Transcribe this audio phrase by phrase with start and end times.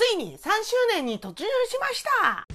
[0.00, 2.46] ついに3周年に突入しました。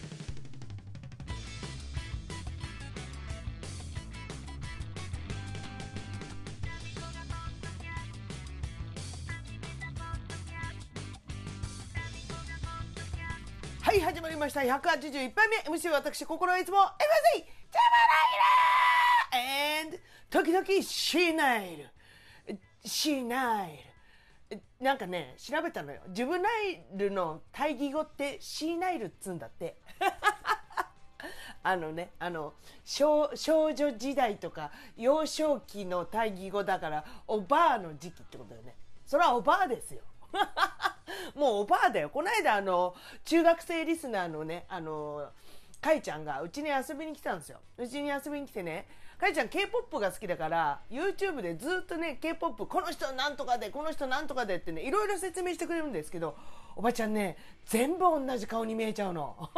[13.80, 14.62] はい始まりました。
[14.62, 15.58] 181杯目。
[15.70, 17.80] MC 私心はいつも MC ジャ
[19.36, 20.00] マライラ and
[20.32, 22.58] 時々シーナイル。
[22.84, 23.95] シーナイル。
[24.80, 26.02] なんかね調べたのよ。
[26.10, 29.78] ジュブナイルの対義語ってシーナイルっつんだって。
[31.64, 38.76] あのねあの少少女時代とか幼少期の対義語だからおばあの時期ってことだよね。
[39.06, 40.02] それはおばあですよ。
[41.34, 42.10] もうおばあだよ。
[42.10, 45.32] この間あの中学生リスナーのねあの
[45.82, 47.60] かいちゃんがうちに遊びに来たんですよ。
[47.78, 56.36] うちに遊びに来てねかいちゃん k p o p が好きだから YouTube でずっとね k p o p この人なんとかでこの人なんとかでってねいろいろ説明してくれるんですけど
[56.76, 59.50] おばちゃんね全部同じ顔に見えちゃうの。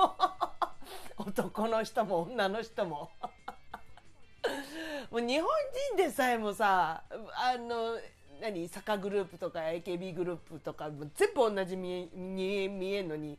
[1.17, 3.11] 男の人も女の人も。
[5.11, 5.49] もう日本
[5.89, 7.97] 人でさえもさあの
[8.39, 13.37] 何坂グループとか AKB グループとか全部同じ見え見え見えんのに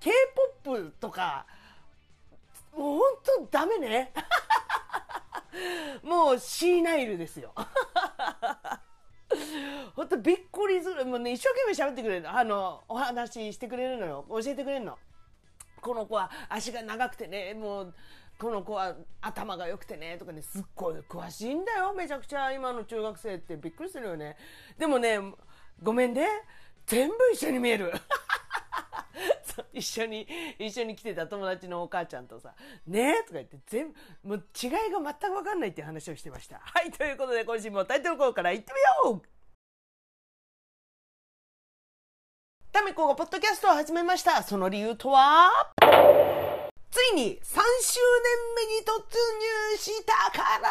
[0.00, 0.10] k
[0.64, 1.46] p o p とか
[2.72, 3.00] もう本
[3.50, 4.12] 当ダメね。
[6.02, 7.52] もうシーナイルですよ。
[9.94, 11.04] 本当びっくりする。
[11.06, 12.36] もうね一生懸命喋ってくれるの。
[12.36, 14.24] あのお話してくれるのよ。
[14.28, 14.98] 教えてくれるの。
[15.80, 17.94] この子は足が長くてねもう
[18.38, 21.92] この子は頭が良くてねとかねすっごい詳しいんだよ。
[21.92, 24.36] めちゃくちゃ今の中学生ってびっくりするよね。
[24.78, 25.18] でもね
[25.82, 26.26] ごめんね。
[26.86, 27.92] 全部一緒に見える。
[29.72, 30.26] 一緒に
[30.58, 32.54] 一緒に来てた友達のお母ちゃんとさ
[32.86, 36.58] 「ねえとか言って全部もう違いが全く分かんないって話をしてました。
[36.64, 38.72] はいということで今週もタイトルコールからいって
[39.04, 39.22] みよう。
[42.72, 44.42] タミコがポッドキャストを始めました。
[44.42, 45.50] その理由とは？
[46.90, 48.92] ついに3周年目に突
[49.70, 50.68] 入したから。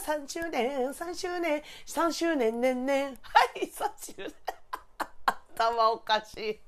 [0.00, 3.18] 3周年3周年3周年ねんねん。
[3.22, 4.34] はい3周年。
[5.56, 6.60] 頭おかしい。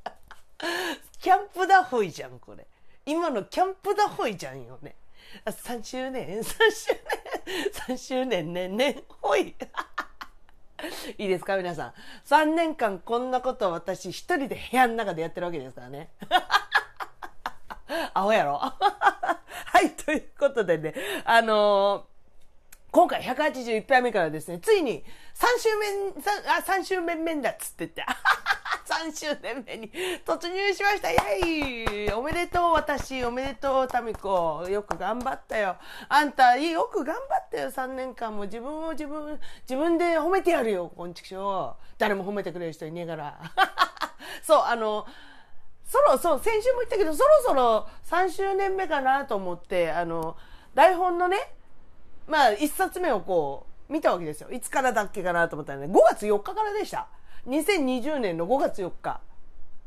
[1.20, 2.66] キャンプダホイじゃんこれ。
[3.04, 4.96] 今のキャンプダホイじゃんよね。
[5.44, 6.38] 3周年。
[6.38, 6.54] 3周
[7.86, 7.96] 年。
[7.96, 8.66] 3周年ね。
[8.66, 8.90] んね。
[8.90, 9.54] んほい。
[11.18, 11.94] いいですか皆さん。
[12.26, 16.10] 3年間こんなことを私一人で部屋の中でやってるわけですからね。
[18.14, 18.58] アホやろ。
[18.58, 20.94] はい、ということでね、
[21.24, 22.16] あのー
[22.92, 25.86] 今回181回目からですね、ついに3周目、
[26.18, 28.06] 3, あ3周目目だっつって言って、
[28.86, 29.90] 3周年目に
[30.24, 34.64] 突入しましたイェイおめでとう私、おめでとうタミコ。
[34.68, 35.76] よく頑張ったよ。
[36.08, 38.44] あんた、よく頑張ったよ、3年間も。
[38.44, 41.84] 自分を自分、自分で褒めてやるよ、こんちくしょう。
[41.98, 43.40] 誰も褒めてくれる人いねえから。
[44.42, 45.06] そう、あの、
[45.86, 50.36] そろそう先週も言ったけどそろそろ3周年目かなと思ってあの
[50.74, 51.36] 台本のね
[52.26, 57.06] まあ1冊目をこう見たわけですよいつからだっけかなと思ったらね5月4日からでした
[57.46, 59.20] 2020年の5月4日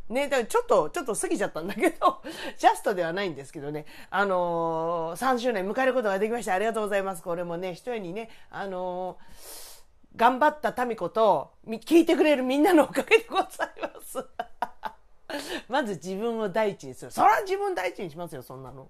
[0.09, 2.21] ね、だからちょっと、ちょっと過ぎちゃったんだけど、
[2.57, 6.55] ジャストではないんですけどね、あのー、3周年迎えることができました。
[6.55, 7.21] ありがとうございます。
[7.21, 13.47] これもね、一重にね、あのー、頑張った民子と、聞いてくれるみんなのおかげでござい
[13.81, 14.25] ます。
[15.69, 17.11] まず自分を第一にする。
[17.11, 18.89] それは自分第一にしますよ、そんなの。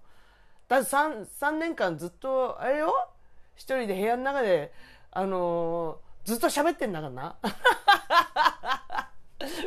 [0.69, 3.09] だって 3, 3年間ずっと、あれよ？
[3.55, 4.71] 一人で部屋の中で、
[5.11, 7.35] あのー、ずっと喋ってんだからな。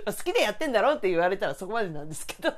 [0.06, 2.52] 好きでやってんだろって言われたらそこまでなんですけど。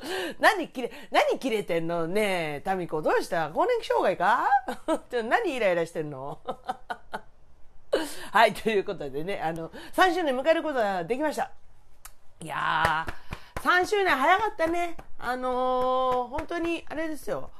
[0.38, 3.50] 何切れ、何切れてんのねえ、タミコどうした？
[3.50, 4.48] 更年期障害か？
[5.24, 6.38] 何イライラしてんの？
[8.32, 11.50] はい、ということでね、あの、3周年迎えることができました。
[12.42, 14.96] いやー、3周年早かったね。
[15.18, 17.50] あのー、本当に、あれですよ。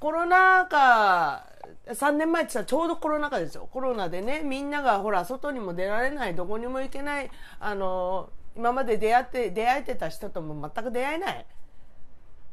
[0.00, 1.46] コロナ禍、
[1.86, 3.68] 3年前ってさ、ちょうどコロナ禍ですよ。
[3.72, 7.30] コロナでね、みんながほら、外にも出られない、どこにも行けない、
[7.60, 11.46] あの、今まで出会って、出会えてた人とも全く出会えない。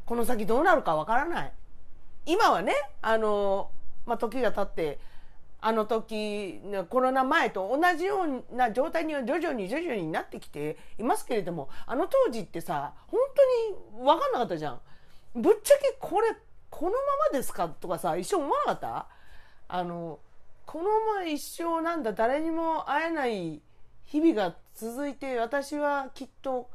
[0.06, 1.52] この先どうなるかわからない。
[2.26, 3.72] 今はね、あの、
[4.06, 5.00] まあ、時が経って、
[5.66, 6.60] あの時
[6.90, 13.22] コロナ前と同じような状態には徐々に徐々になってきていますけれどもあの当時ってさ本
[13.96, 14.82] 当に分かんなかったじゃん。
[15.36, 16.36] ぶっちゃけこれ
[16.70, 16.98] このま
[17.32, 17.70] まですか？
[17.70, 19.08] とかさ一生思わなかった？
[19.68, 20.20] あの
[20.66, 23.62] このまま一生なんだ誰にも会えない
[24.04, 26.70] 日々が続いて私はきっと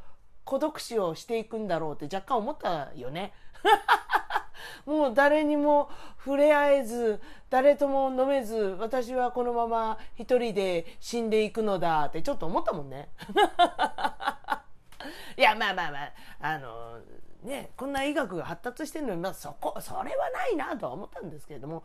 [0.45, 3.33] 孤独死をしていくんだろうって若干思ったよね。
[4.87, 5.91] もう誰にも
[6.25, 7.21] 触れ合えず
[7.51, 13.11] 誰とも飲めず私はこのまま一人で死んでいくのだってちょっと思ったもんね。
[15.37, 16.99] いや、まあまあまあ、あの、
[17.43, 21.85] ね、こんな医学が発達してるのに、まあそこ、それはないなとは思ったんですけれども、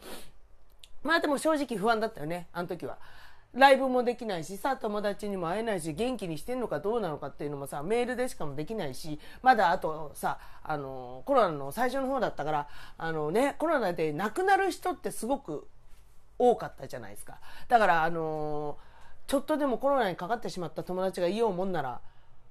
[1.04, 2.98] まあでも正直不安だったよね、あの時は。
[3.54, 12.68] ライブもできないしさ、友達にも会えないし、元気にしてんのかどうなのかっていうのもさ、メールでしかもできないし、まだあとさ、あの、コロナの最初の方だったから、
[12.98, 15.68] あのね、コロナで亡くなる人ってすごく
[16.40, 17.40] 多かったじゃないですか。
[17.68, 18.80] だから、あの、
[19.28, 22.02] ちょっとでもコロナにかかってしまった友達がいようもんなら、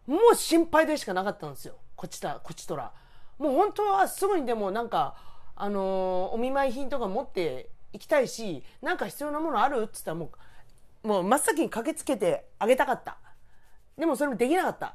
[0.06, 1.74] もう心配でしかなかったんですよ。
[1.96, 2.92] こっちだ、こっちとら。
[3.38, 5.16] もう本当はすぐにでもなんか、
[5.54, 10.30] あのお見舞い品とか持って行きたいし、なんか必要なものあるって言ったらも
[11.04, 13.18] う、もう真っ先に駆けつけてあげたかった。
[13.98, 14.94] でもそれもできなかった。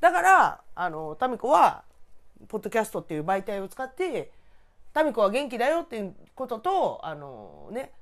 [0.00, 1.84] だから、あの、タミコは、
[2.48, 4.32] ポッドキャストっていう媒体を使って、
[4.92, 7.92] タミコは元気だよっていうことと、あのね、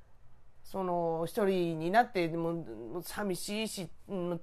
[0.63, 3.89] その一人になっても寂しいし、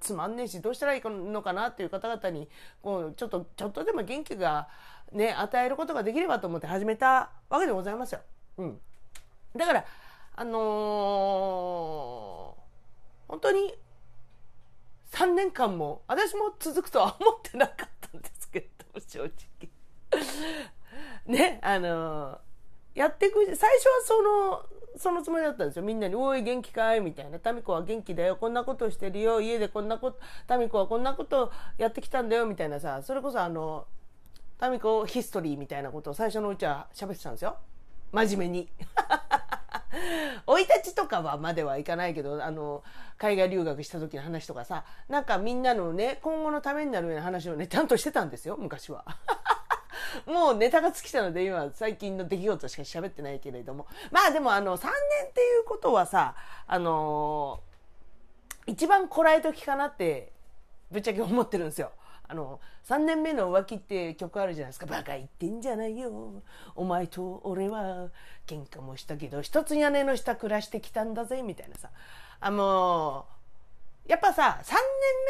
[0.01, 2.49] つまんねえしどうしたらいいのかなっていう方々に
[2.83, 4.69] こうちょっとちょっとでも元気が
[5.13, 8.21] ね与えることができればと思って始めたわけでございますよ。
[8.59, 8.79] うん、
[9.57, 9.85] だから
[10.37, 12.59] あのー
[13.29, 13.75] 本当に
[15.13, 18.61] 3年間も私も続くとは 思ってなかったんですけ
[18.93, 19.71] ど正直。
[21.27, 22.41] ねあの
[22.95, 24.67] やっていく最初はその
[24.97, 25.83] そのつもりだったんですよ。
[25.83, 28.37] みんなに「おい元気かい?」みたいな「民子は元気だよ。
[28.37, 29.41] こんなことしてるよ。
[29.41, 33.87] 家でこんなこと民子はこんなことやってきたんだよ」みたいなさそれこそあの
[34.61, 37.57] 民子ヒストリーみたいなことを最初のうちは喋ってたんですよ。
[38.13, 38.69] 真面目に。
[40.47, 42.83] 生い立ちとかはまではいかないけど、あの、
[43.17, 49.05] 海外留学した時の話とかさ、なんかみんなのね、今後のためになるような話をね、ちゃんとしてたんですよ、昔は。
[50.27, 53.87] もうネタが尽きたので今最近の出来事しか喋ってないけれども。
[54.11, 54.93] まあでもあの3年
[55.29, 56.35] っていうことはさ、
[56.67, 60.33] あのー、一番こらえ時かなって
[60.91, 61.93] ぶっちゃけ思ってるんですよ。
[62.29, 64.87] あの、3年目の浮気って曲あるじゃないですか。
[64.87, 66.43] バカ言ってんじゃないよ。
[66.77, 68.09] お前と俺は
[68.47, 71.91] 喧嘩もしたけど、一つ屋根の下暮らしてきたんだぜ、みたいなさ。
[72.41, 73.27] あの
[74.07, 74.79] やっぱさ、3年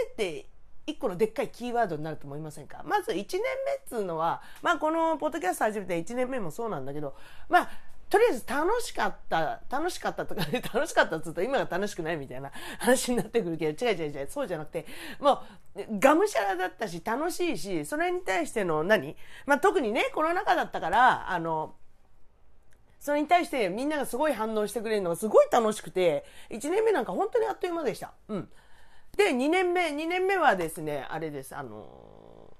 [0.06, 0.46] 目って
[0.86, 2.82] 一個のでっかいキーワードになると思いませんか？
[2.84, 7.14] まず1年目っつうのは、まあこのポッドキャスト始めて1年目もそうなんだけど、
[7.48, 7.70] まあ
[8.10, 12.50] とりあえず楽しかった、楽しかったとかね、 楽しかったっつうと今が楽しくないみたいな
[12.80, 14.86] 話になってくるけど、違う違う違う、そうじゃなくて、
[15.18, 15.42] も
[15.74, 19.16] う、がむしゃらだったし、楽しいし、それに対しての何？
[19.46, 21.74] まあ、特にね、コロナ禍だったから、あの、
[22.98, 28.12] それに対してみんながすごい反応してくれるのがすごい楽しくて、1年目なんか本当にあっという間でした。
[28.28, 28.50] うん。
[29.16, 32.54] で、2年目、2年目はですね、あれです、あの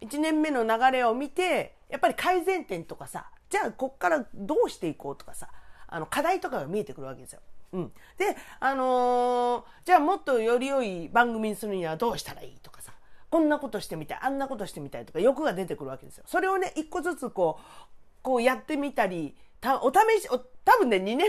[0.00, 5.48] 1年目の流れを見て、やっぱり改善点とかさ、じゃあこっからどうしていこうとかさ
[5.88, 7.40] あの課題とかが見えてくるわけですよ。
[7.72, 12.92] うん、で、あのー、じゃあもっとより良い番組にするにはどうしたらいいとかさ
[13.28, 16.24] こんなことしてみたいあんなことしてみたいとか欲が出てくるわけですよ。
[16.26, 21.28] それをね一個ずつこうこうやってみたりたお試しお多分ね2年目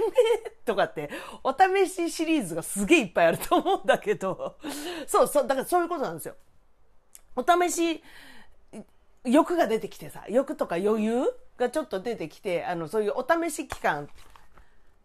[0.66, 1.10] とかって
[1.44, 4.58] お試しシリーズがすげえいっぱいあると思うんだけど
[5.06, 6.36] そうそうだからそういうことなんですよ。
[7.36, 8.04] お試し
[9.24, 11.24] 欲が出てきてさ欲とか余裕
[11.58, 14.10] がちょっと出てきて、あの、そういうお試し期間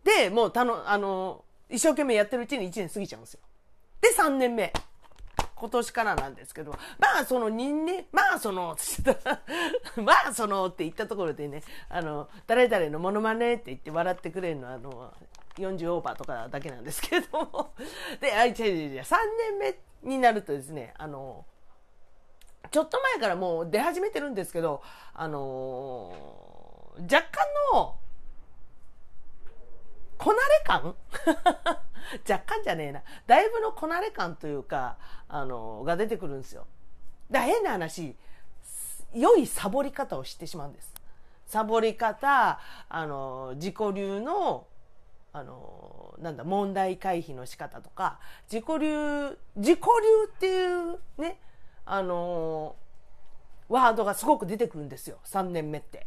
[0.04, 3.40] で、もうたの、あの、一生懸命やってるうちに1年過ぎちゃうんですよ。
[4.00, 4.72] で、3年目。
[5.62, 8.76] 今年からなんですけど、まあその人間、まあその、
[10.04, 15.14] まあそのって言ったところでね、あの、誰々のモノマネって言って笑ってくれるのは、あの、
[15.56, 17.74] 40オーバーとかだけなんですけれども、
[18.20, 19.16] で、あ、違う違う違う、3
[19.60, 21.44] 年目になるとですね、あの、
[22.70, 24.82] ちょっと前からもう出始めてるんですけど、
[25.14, 26.12] あの
[27.00, 27.96] 若干の、
[30.18, 30.94] こなれ感？
[32.28, 33.02] 若干じゃねえな。
[33.26, 34.96] だいぶのこなれ感というか、
[35.28, 36.66] あの、が出てくるんですよ。
[37.30, 38.16] だ変な話、
[39.14, 40.92] 良いサボり方を知ってしまうんです。
[41.46, 44.66] サボり方、あの、自己流の、
[45.32, 50.64] あの、なんだ、問題回避の仕方とか、自己流、自己流ってい
[50.94, 51.40] うね、
[51.84, 52.76] あの、
[53.68, 55.18] ワードがすごく出てくるんですよ。
[55.24, 56.06] 3年目って。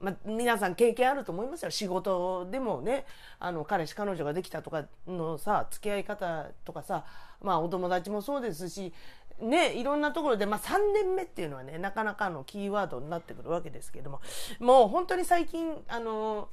[0.00, 3.06] まあ、皆さん経験あると思いますよ仕事でもね
[3.38, 7.06] あの彼氏彼女ができたとかのさ付き合い方とかさ、
[7.40, 8.92] まあ、お友達もそうですし
[9.40, 14.20] ね、いろんなところで、まあ、3年目っていうのはねなかなかのキーワードになってくるわけですけども
[14.60, 16.48] もう本当に最近あの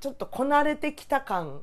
[0.00, 1.62] ちょっとこなれてきた感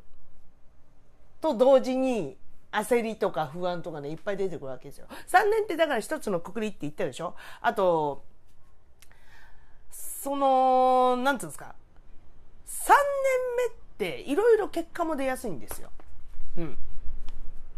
[1.41, 2.37] と同時に
[2.71, 5.07] 焦りとか不安とかねいっぱい出てくるわけですよ。
[5.27, 7.35] 3年ってだから一つのくくりって言ったでしょ？
[7.61, 8.25] あと
[9.89, 11.75] その、なんていうんですか、
[12.67, 15.89] 3年目っていろいろ結果も出やすいんですよ。
[16.57, 16.77] うん。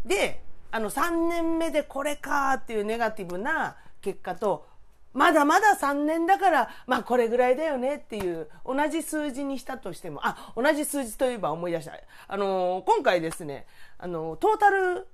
[0.04, 0.42] で、
[0.72, 4.66] あの3年目でこれかっていうネガティブな結果と
[5.12, 11.92] まだまだ3年だから、まあこれぐらいだよねっていう、同じ数字にしたとしても、あ、同じ数字といえば思い出した。
[12.28, 13.66] あのー、今回ですね、
[14.02, 15.06] あの、トータル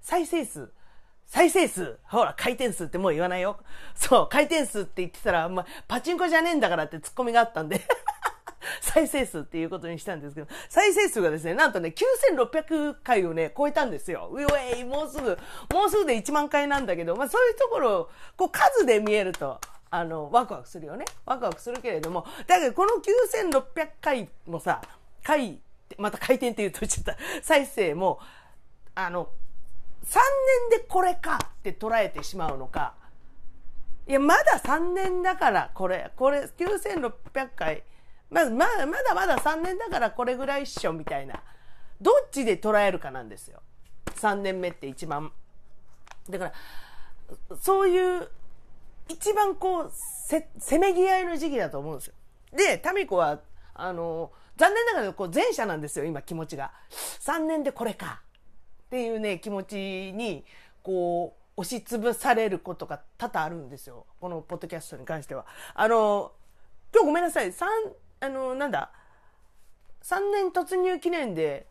[0.00, 0.70] 再生数、
[1.24, 3.58] 再生数、ほら、回転数ってもう言わないよ。
[3.94, 7.80] そう、回転数って言ってたら、まあ、パチンコじゃねえんだからってツッコミがあったんで
[8.82, 11.94] 再生数っていうことにしたんですけど、再生数がですね、なんとね、
[12.36, 14.28] 9600回をね、超えたんですよ。
[14.30, 15.38] うえい、もうすぐ、
[15.72, 19.58] もうすぐで1万回なんだけど、まあそういうところ、こう数で見えると、
[19.90, 21.04] あの、ワクワクするよね。
[21.24, 24.82] ワクワクするけれども、だけどこの9600回もさ、
[25.22, 25.60] 回、
[25.98, 28.20] また回転って言うと言っちゃった、 再生も、
[28.94, 29.30] あの、
[30.04, 30.18] 3
[30.70, 32.94] 年でこれかって捉えてしまうのか、
[34.06, 37.84] いや、まだ3年だからこれ、これ9600回、
[38.30, 41.42] ままだまだまだ3年だからこれぐらいっしょみたいな。
[42.00, 43.62] どっちで捉えるかなんですよ。
[44.06, 45.32] 3年目って一番。
[46.28, 46.52] だから、
[47.56, 48.28] そういう
[49.08, 52.14] 一番こう、せ、せめぎ合いの時期だと思うんですよ。
[52.52, 53.40] で、タミコは、
[53.74, 56.72] あの、残念ながらこう前者なんですよ、今気持ちが。
[57.20, 58.22] 3年でこれか。
[58.86, 59.76] っていうね、気持ち
[60.14, 60.44] に、
[60.82, 64.06] こう、押しつぶされることが多々あるんですよ。
[64.20, 65.46] このポッドキャストに関しては。
[65.74, 66.32] あの、
[66.92, 67.52] 今日ごめんなさい。
[67.52, 67.68] 三、
[68.20, 68.92] あの、なんだ。
[70.02, 71.66] 3年突入記念で、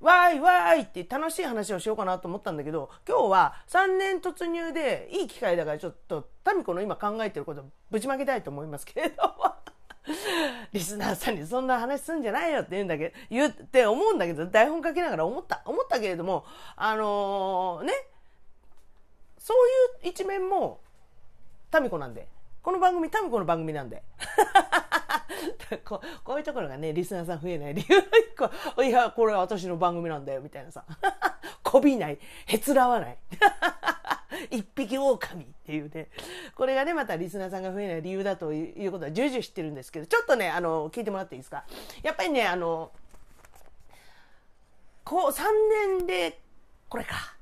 [0.00, 9.54] わーいわーいって楽しい話をしようかなと思ったんだけど、今日は3年突入でいい機会だからちょっと、タミコの今考えてることぶちまけたいと思いますけれども。
[10.72, 16.44] リスナーさんにそんな話すんじゃないよって言うんだけど、言って思うんだけど、台本書きながら思った、思ったけれども、
[16.76, 17.92] あのー、ね、
[19.38, 20.80] そういう一面も、
[21.70, 22.28] タミコなんで。
[22.62, 24.02] この番組、タミコの番組なんで。
[25.84, 28.02] ここういうところがね、リスナーさん増えない理由
[28.76, 28.82] 個。
[28.82, 30.84] いや、これは私の番組なんだよ、みたいなさ。
[31.62, 32.18] こびない。
[32.46, 33.18] へつらわない。
[34.50, 36.08] 一匹狼っていうね。
[36.54, 41.64] これがね、またリスナーさんが増えない理由だということは重々知ってるんですけど、ちょっとね、あの、聞いてもらっていいですか？
[42.02, 42.90] やっぱりね、あの、
[45.04, 45.44] こう、3
[45.98, 46.40] 年で、
[46.88, 47.34] これか。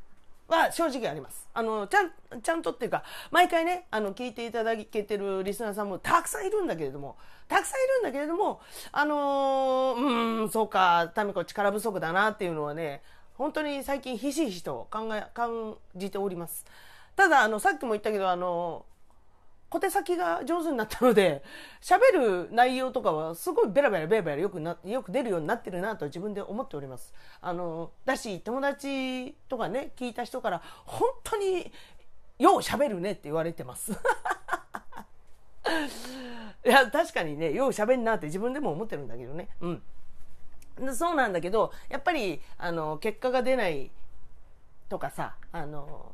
[0.48, 1.48] は正直あります。
[1.54, 3.02] あの、ちゃん、ちゃんとっていうか、
[3.32, 7.16] 毎回ね、あの、聞いていただけてるリスナーさんもたくさんいるんだけれども、
[7.48, 8.60] たくさんいるんだけれども、
[8.92, 13.02] あのー、うん、そうか、タミコ力不足だなっていうのはね、
[13.36, 16.64] 本当に最近ひしひしと考え、感じております。
[17.14, 18.84] ただ、あの、さっきも言ったけど、あの、
[19.68, 21.42] 小手先が上手になったので、
[21.82, 27.12] 喋る内容とかはすごいベラベラベラベラよくな、よく出るようになってるなと自分で思っております。
[27.40, 31.72] あの、だし、友達とかね、聞いた人から、本当に
[32.38, 33.92] よう喋るねって言われてます。
[36.64, 39.48] いや、確かにね、よう喋んなって自分でも思ってるんだけどね。
[39.60, 39.82] うん。
[40.94, 43.90] そうなんだけど、やっぱり、あの、結果が出ない
[44.88, 46.12] とかさ、あの、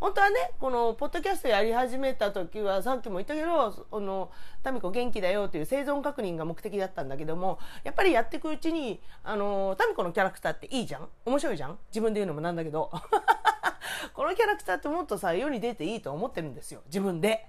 [0.00, 4.30] 本当はね、この、ポッドキャストやり始めた時は、さっきも言ったけど、あの、
[4.62, 11.08] タミコ元気だよという生存確認が目的だったんだけども、やっぱりやっていくうちに、あの、タミコのキャラクターっていいじゃん？
[11.24, 11.78] 面白いじゃん？
[11.88, 12.90] 自分で言うのもなんだけど。
[14.12, 16.82] このキャラクターってもっとさ、世に出ていいと思ってるんですよ。
[16.86, 17.46] 自分で。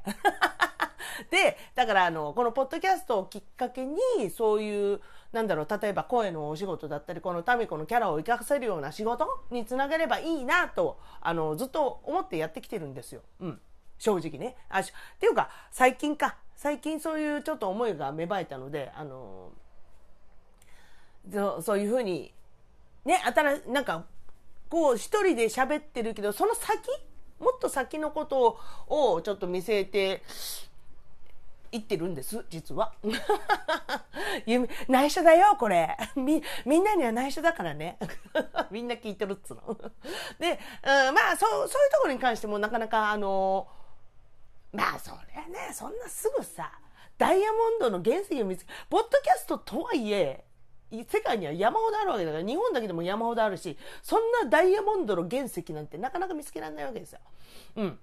[1.32, 5.02] で、だからあの、このポッドキャストをきっかけに、そういう、
[5.36, 13.22] なんだろう、例えば声のお仕事だったり、このタミコのキャラを生かせるような仕事につなげればいいなと、あの、ずっと思ってやってきてるんですよ。
[13.42, 13.62] うん。
[14.00, 14.56] 正直ね。
[14.70, 14.84] あ、っ
[15.20, 16.38] ていうか、最近か。
[16.56, 19.52] 最近そういうちょっと思いが芽生えたので、あの、
[21.62, 22.34] そういうふうに、
[23.04, 24.06] ね、新なんか、
[24.70, 26.90] こう一人で喋ってるけど、その先？
[27.40, 30.24] もっと先のことをちょっと見据えて、
[31.76, 32.94] 言ってるんです、実は。
[34.88, 35.96] 内緒だよ、これ。
[36.16, 37.98] み、みんなには内緒だからね。
[38.72, 39.76] みんな聞いてるっつうの。
[40.40, 40.60] で、
[41.08, 43.68] うん、まあ、そう、そういうところに関してもなかなか、あの、
[44.72, 46.72] まあ、そりゃね、そんなすぐさ、
[47.18, 50.46] ダイヤモンドの原石を見つけ、ポッドキャストとはいえ、
[50.92, 57.20] 世界には山ほどあるわけだから、日本だけでも山ほどあるし、そんなダイヤモンドの原石なんてなかなか見つけられないわけですよ。
[57.78, 58.00] うん。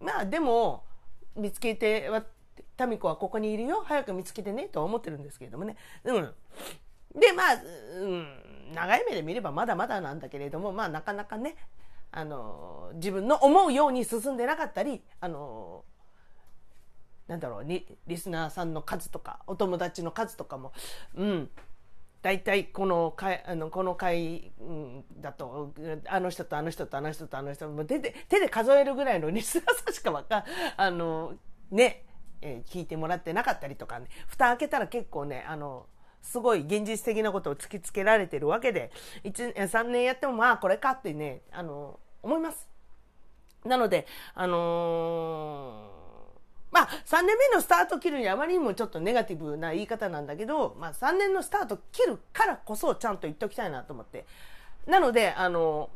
[0.00, 0.84] まあ、でも、
[1.36, 2.08] 見つけて、
[2.82, 5.76] タミコはここにいるよ早く見つけてねとは思ってるんですけれどもね。
[6.04, 6.34] うん。
[7.14, 7.54] で、まあ、
[8.00, 8.26] うん、
[8.74, 11.54] 長い目で見ればまだまだなんだけれども、まあなかなかね、
[12.10, 15.84] あの、自分の思うように進んでなかったり、あの、
[17.28, 17.86] なんだろう、リ
[18.16, 20.72] スナーさんの数とか、お友達の数とかも、
[21.14, 21.50] うん、
[22.20, 24.50] 大体この会、あの、この会、
[25.20, 25.72] だと、
[26.08, 30.44] あの人とあの人とあの人とあの人、も手で、手で数えるぐらいのリスナーさんしかわか、
[30.76, 31.34] あの、
[31.70, 32.04] ね、
[32.42, 35.86] えー、聞いてもらってなかったりとかね、蓋開けたら結構ね、あの、
[36.20, 38.90] すごい現実的なことを突きつけられてるわけで、
[39.24, 42.68] 1、3年やってもまあこれかってね、あの、思います。
[43.64, 46.02] なので、あのー
[46.72, 54.24] まあ、3年目のスタート切るにあまりにもちょっとネガティブな言い方なんだけど、まあ、3年のスタート切るからこそちゃんと言っておきたいなと思って。
[54.86, 55.90] なので、あの、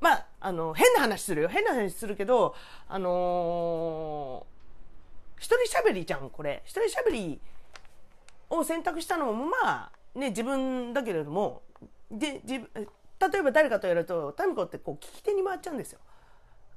[0.00, 1.48] まあ、あの、変な話するよ。
[1.48, 2.54] 変な話するけど、
[2.88, 4.53] あのー、
[5.44, 6.62] 一人喋りじゃん、これ。
[6.64, 7.38] 一人喋り
[8.48, 11.60] を選択したのも、まあ、ね、自分だけれども、
[12.10, 15.98] で、自分、例えば誰かとやると、タミコってこう聞き手に回っちゃうんですよ。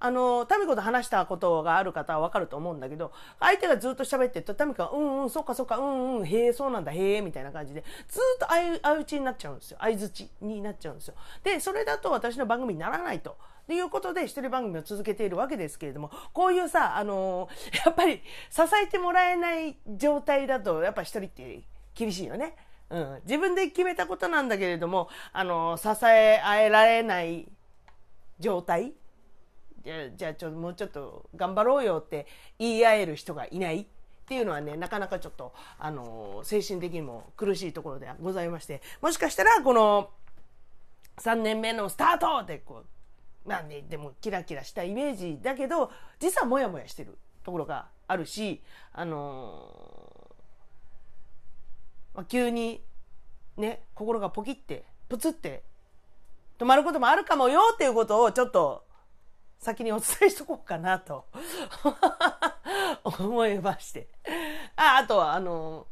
[0.02, 9.78] あの、タミコと話したことがある方はわかると思うんだけど、相手がずっと喋ってると、タミコは、うんうん、そっかそっか、うんうん、へえ、そうなんだ、へえ、みたいな感じで、ずっと相打ちになっちゃうんですよ。
[9.80, 11.14] 相づちになっちゃうんですよ。
[11.42, 13.38] で、それだと私の番組にならないと。
[13.68, 17.50] ということで、一人番組を続けているわけですけれども、こういうさ、あの
[17.86, 21.62] やっぱり支えてもらえない状態だと、やっぱ一人って
[21.94, 22.56] 厳しいよね。
[22.90, 23.22] うん。
[23.26, 27.52] 自分で決めたことなんだけれども、あの支え合えられない
[28.40, 28.94] 状態
[29.84, 32.28] じゃじゃあちょもうちょっと頑張ろうよって
[32.60, 33.86] 言い合える人がいないっ
[34.28, 40.10] ていうのはねなかなかちょっとあの精神的にも苦しいところではございましてもしかしたらこの
[41.20, 42.97] 3年目のスタートでこう
[43.48, 48.62] まあねでもキラキラしたイメージだけど実はモヤモヤしてるところがあるし
[48.94, 49.72] あの
[52.14, 52.82] まあ、急に
[53.58, 55.64] ね心がポキってプツって
[56.58, 58.84] 止まることもあるかもよっていうことをちょっと
[59.60, 61.26] 先にお伝えしとこうかなと
[63.04, 64.08] 思いまして。
[64.76, 65.88] あ、あとは、あの、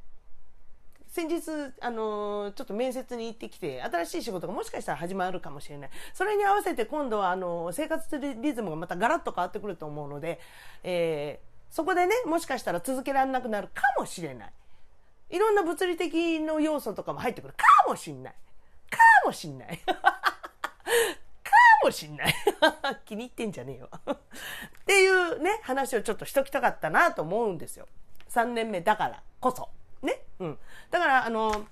[1.16, 1.44] 先日、
[1.80, 5.90] あの、ちょっと面接に行ってきて、新しい仕事がもしかしたら始まるかもしれない。
[6.14, 10.42] それに合わせて今度は、あの、生活リズムがまたガラッと変わってくると思うので、
[10.84, 14.54] えー、そこでね、もしかしたら続けられなくなるかもしれない。
[15.30, 18.34] いろんな物理的の要素とかも入ってくるかもしんない。
[18.90, 19.78] かもしんない。
[19.88, 19.94] か
[21.82, 22.36] もしんない。
[23.06, 23.90] 気に入ってんじゃねえよ。
[24.12, 24.18] っ
[24.86, 27.88] ていうね、話をちょっとしときたかったなと思うんですよ。
[28.32, 29.75] 3年目だからこそ。
[30.40, 30.58] うん。
[30.92, 31.66] だから、あの、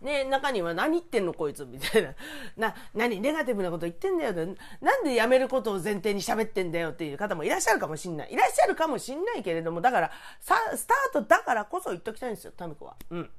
[0.00, 2.14] ね、中には何言ってんのこいつみたいな。
[2.56, 4.32] な、何ネガティブなこと言ってんだよ。
[4.80, 8.32] なんで辞めることを前提に喋ってんだよっていう方もいらっしゃるかもしんない。
[8.32, 12.96] いらっしゃるかもしんないけれども、だから、さ、スタートだからこそ言っときたいんですよ、タミコは。
[13.10, 13.30] うん。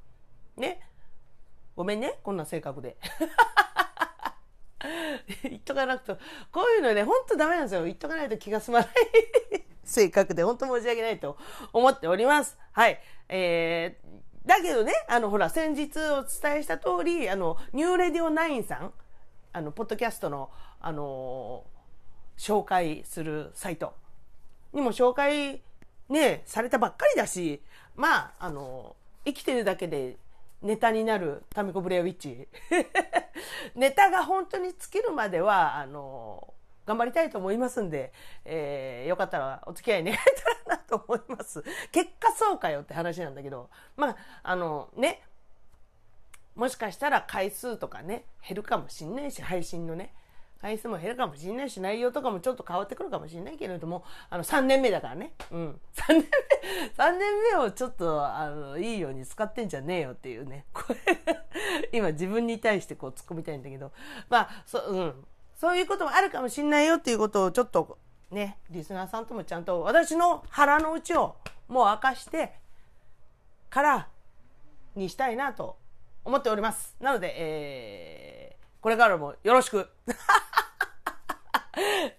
[0.57, 0.81] ね。
[1.75, 2.95] ごめんね、こんな性格で。
[5.43, 6.17] 言っとかなくと、
[6.51, 7.85] こういうのね、ほんとダメなんですよ。
[7.85, 8.89] 言っとかないと気が済まない
[9.91, 11.37] 性格で、ほんと申し訳ないと
[11.73, 12.57] 思っております。
[12.71, 12.99] はい。
[13.29, 18.93] えー、だけどね、あの、ほら、先日お伝えした通り、あの、ニューレディオ9さん、
[19.53, 20.49] あの、ポッドキャストの、
[20.79, 23.93] あのー、紹介するサイト
[24.73, 25.61] にも紹介
[26.09, 27.61] ね、されたばっかりだし、
[27.95, 30.17] まあ、あの生きてるだけで
[30.61, 32.47] ネタになるタミコブレアウィッチ。
[33.75, 36.53] ネタが本当に尽きるまでは、あの、
[36.85, 38.11] 頑張りたいと思いますんで、
[38.45, 40.17] えー、よかったらお付き合い願え
[40.65, 41.63] たらなと思います。
[41.91, 45.21] 結果そうかよって話なんだけど、まあ、あの、ね、
[46.55, 50.13] もしかしたら回数とかね、減るかもしんないし、配信のね。
[50.61, 55.33] 回数も減るかもしれないし、内容とかもちょっと変わってくるかもしれないけれども、あの、3年目だからね。
[55.49, 55.81] うん。
[55.95, 57.19] 3年目、3年
[57.53, 60.67] 目をちょっと、あの、いいように使ってんじゃねえよっていうね。
[60.71, 60.97] これ
[61.91, 63.91] 今自分に対してこう突っ込みたいんだけど、
[64.29, 65.25] まあ、そ、うん。
[65.61, 67.99] そういうこともあるかもしれないよっていうことをちょっと、
[68.31, 71.35] ね、リスナーさんともちゃんと私の腹の内を
[71.67, 72.53] もう明かして
[73.69, 74.07] から
[74.95, 75.77] にしたいなと
[76.25, 76.95] 思っております。
[76.99, 79.87] なので、えー、これからもよろしく。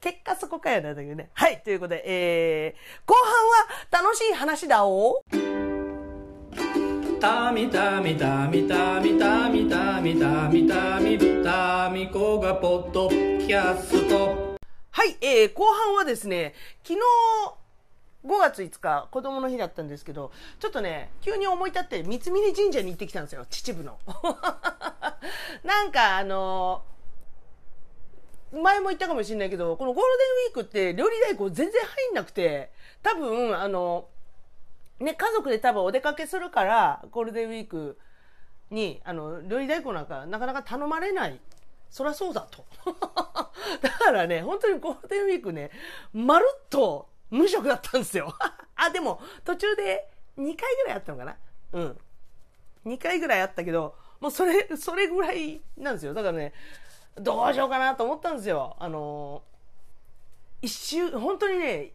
[0.00, 1.30] 結果そこかよなんだけどね。
[1.34, 3.16] はい、ということで、えー、後
[3.90, 5.20] 半は楽しい話だお
[7.22, 14.56] たみたみたみたみたみたみたみたみたみこがポッドキャスト。
[14.90, 17.00] はい、えー、後半はですね、昨日、
[18.26, 24.00] 5月5日、子供の日だったんですけど、ちょっとね、急に思い立って三峯神社に行ってきたんですよ、秩父の。
[25.62, 26.92] なんかあのー
[28.60, 32.70] 前も言ったかもしれないけど、このゴールデンウィークって料理代行全然入んなくて、
[33.02, 34.08] 多分、あの、
[35.02, 37.98] ね、家族で多分お出かけするから、ゴールデンウィーク
[38.70, 41.40] に、あの、料理代行なんかなかなか頼まれない。
[41.90, 42.64] そりゃそうだと。
[43.82, 45.70] だからね、本当にゴールデンウィークね、
[46.12, 48.34] まるっと無職だったんですよ。
[48.76, 51.36] あ、でも、途中で2回ぐらいあったのかな
[51.72, 51.98] うん。
[52.86, 56.14] 2回ぐらいあったけど、もうそれ、それぐらいなんですよ。
[56.14, 56.54] だからね、
[57.16, 58.76] どうしようかなと思ったんですよ。
[58.78, 59.42] あの、
[60.62, 61.92] 一週、本当にね、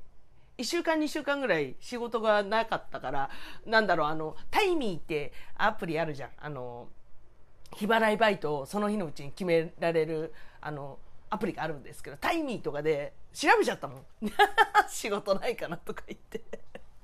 [0.58, 3.30] 1週間2週間ぐらい仕事がなかったから、
[3.66, 6.30] なんだろう、あの、タイミーってアプリあるじゃん。
[6.38, 6.88] あの、
[7.76, 10.98] 日払いバイトをその日のうちに決められる、あの、
[11.30, 14.06] アプリがあるんですけど、タイミーとかで調べちゃったもん。
[14.90, 16.42] 仕事ないかなとか言って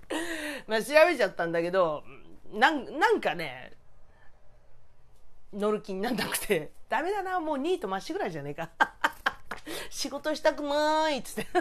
[0.68, 2.04] まあ調べちゃったんだけど、
[2.52, 3.74] なんなんかね、
[5.54, 8.72] 乗る気になんなくて、ダメだな、もうニートまっしぐらいじゃねえか。
[9.90, 11.52] 仕事したくないっつって。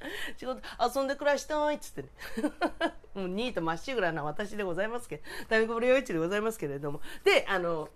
[0.36, 0.60] 仕事、
[0.96, 2.08] 遊んで暮らしたいっつってね。
[3.14, 7.00] もうニートまっしぐらな私でございますけど、タイムコブリ陽一でございますけれども。
[7.24, 7.88] で、あの、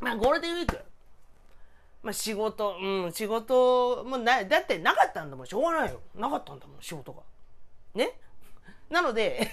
[0.00, 0.80] まあゴールデンウィーク。
[2.02, 6.00] まあ仕事、うん、仕事もな、だってなかったんだもん、しょうがないよ。
[6.14, 7.22] なかったんだもん、仕事が。
[7.94, 8.18] ね？
[8.88, 9.48] なので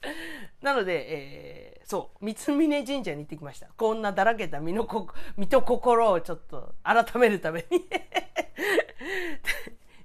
[0.60, 2.34] なので、えー、そう、三
[2.68, 3.68] 峯神社に行ってきました。
[3.76, 7.86] こんなだらけた身のこ、身と心をちょっと改めるために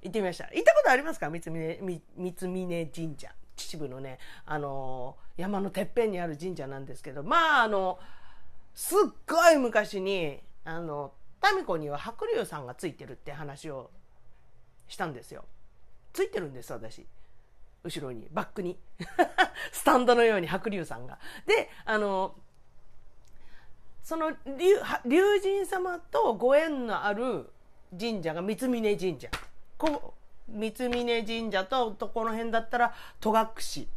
[0.01, 0.45] 行ってみました。
[0.45, 1.29] 行ったことありますか？
[1.29, 3.33] 三峯、三峯神社。
[3.55, 7.99] 秩父のね、あのー、山のてっぺんにある神社なんですけど、まあ、あの、
[8.73, 11.12] すっごい昔に、あの、
[11.53, 13.91] 民子には白龍さんがついてるって話を
[14.88, 15.43] したんですよ。
[16.13, 17.05] ついてるんです、私。
[17.83, 18.79] 後ろに、バックに。
[19.71, 21.19] スタンドのように白龍さんが。
[21.45, 22.35] で、あの、
[24.01, 24.35] その龍
[25.05, 27.51] 龍神様とご縁のある
[27.97, 29.29] 神社が三峯神社。
[29.80, 30.13] こ
[30.48, 33.88] 三峯神社と、とこの辺だったら戸隠。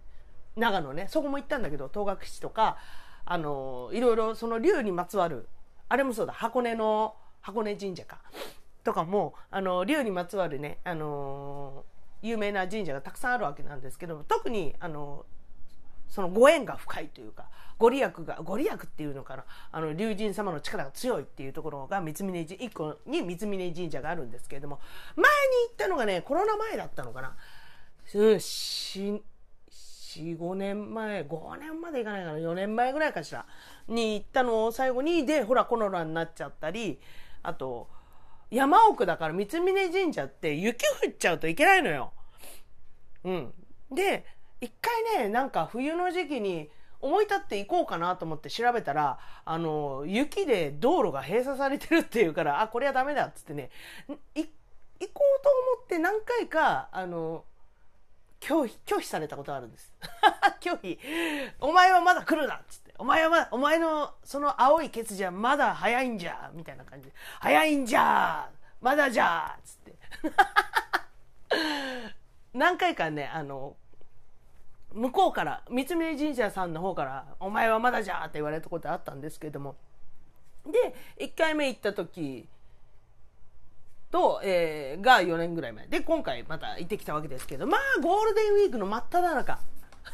[0.54, 2.78] 長野ね、そこも行ったんだけど、戸隠とか、
[3.24, 5.48] あの、いろいろその竜にまつわる、
[5.88, 8.20] あれもそうだ、箱根の、箱根神社か。
[8.84, 11.84] とかも、あの、龍にまつわるね、あの
[12.22, 15.26] 有名な神社がたくさんあるわけなんですけども特にあの
[16.12, 17.46] そのご縁が深いというか
[17.78, 24.78] ご利益がご利益っていうのかなあの龍神様の力が強いっていうところが三峯神一個に三峯神社があるんですけれども
[25.16, 25.30] 前に
[25.70, 27.34] 行ったのがねコロナ前だったのかな、
[28.14, 29.22] うん、45
[30.54, 33.46] 年前5年までいかないかな4年前ぐらいかしら
[33.88, 37.00] に行ったのを最後にでほらコロナになっちゃったり
[37.42, 37.88] あと
[38.52, 42.12] 山奥だから三峯神社って雪降っちゃうといけないのよ。
[43.24, 43.54] うん。
[43.90, 44.26] で、
[44.62, 46.70] 一回ね、なんか冬の時期に
[47.00, 53.70] 思い立って行こうかなと思って調べたら、あの、雪で道路が閉鎖されてるっていうから、あ、これはダメだっつってね、
[54.06, 54.44] 行
[55.12, 57.44] こうと思って何回か、あの、
[58.38, 59.92] 拒否、拒否されたことあるんです。
[60.62, 60.98] 拒否。
[61.58, 62.94] お前はまだ来るなっつって。
[62.98, 67.14] お前はまだ、お前のその青いケツじゃまだ早いんじゃみたいな感じで。
[67.40, 68.48] 早いんじゃ
[68.80, 69.94] まだじゃっつって。
[72.54, 73.76] 何回かね、あの、
[74.94, 79.76] 向こうから、三峯神社さんの方から、お前はまだじゃって言われたことあったんですけども。
[80.66, 82.48] で、1回目行った時
[84.10, 85.86] と、えー、が4年ぐらい前。
[85.86, 89.58] で、今回また行ってきたわけですけど、まあ、ゴールデンウィークの真っ只中。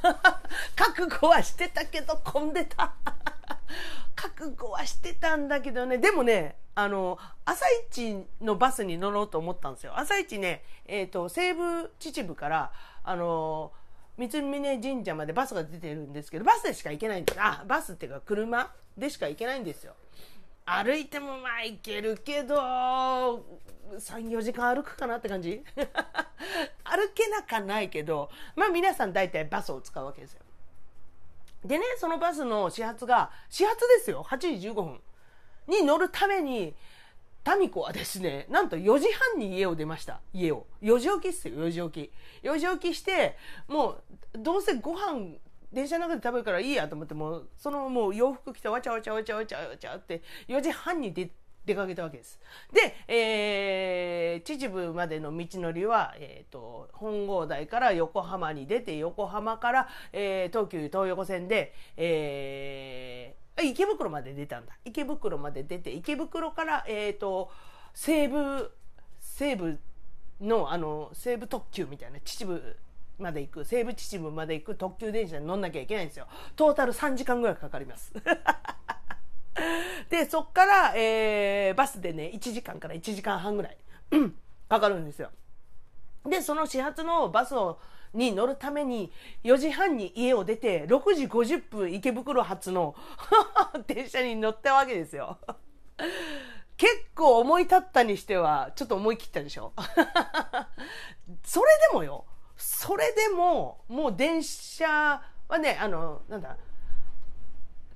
[0.77, 2.95] 覚悟はしてたけど混んでた
[4.14, 13.73] 覚悟はしてたんだけどねでもねあの朝一のバスに乗ろうと思ったんですよ朝一ね、えーと、西武秩父からあの
[14.19, 17.41] 三峯神社までバスが出てるんですけどバスでしか行けないんです。
[17.41, 19.95] あバスっていうか車でしか行けないんですよ。
[20.67, 22.57] 歩いてもまあ行けるけど
[23.97, 25.63] 34時間歩くかなって感じ？
[26.85, 30.41] 歩けなかないけどまあ皆さん大体バスを使うわけですよ。
[31.65, 34.25] でねそのバスの始発が始発ですよ。
[34.25, 35.01] 8時15分。
[35.69, 36.75] に乗るために
[37.57, 40.21] 民子はですねなんと4時半に家を出ました。
[40.33, 40.67] 家を。
[40.83, 42.11] 4時起きっすよ4時起
[42.43, 42.47] き。
[42.47, 43.37] 4時起きして
[43.69, 43.91] も
[44.35, 45.37] うどうせご飯
[45.73, 51.31] 電車の中で食べるからいいやと思ってもうそのもう洋服着てわちゃわちゃわちゃわちゃわちゃって4時半に出
[51.69, 52.41] 出かけたわけです。
[52.73, 64.73] で、えー、秩父までの道のりは、えーと、本郷台から横浜に出て横浜から、えー、東急東横線で、えー、池袋まで出たんだ。
[64.85, 67.51] 池袋まで出て池袋から、えーと
[67.94, 68.71] 西武
[69.21, 69.79] 西武
[70.40, 72.77] のあの西武特急みたいな秩父
[73.18, 76.27] まで行く西武秩父まで行く特急電車に乗んなきゃいけないんですよ。
[76.55, 78.12] トータル3時間ぐらいかかります。
[80.09, 83.77] でそっから、えー、バスでね1時間から1時間半ぐらい
[84.68, 85.31] かかるんですよ。
[86.25, 87.81] でその始発のバスを
[88.14, 89.12] に乗るために
[89.44, 92.94] 4時半に家を出て6時50分池袋発の
[93.87, 95.38] 電車に乗ったわけですよ。
[96.77, 99.73] 結構思い立ったにしてはちょっと思い切ったでしょ。
[101.42, 102.25] それでもよ。
[102.57, 106.57] それでも、もう電車はね、あの、なんだ、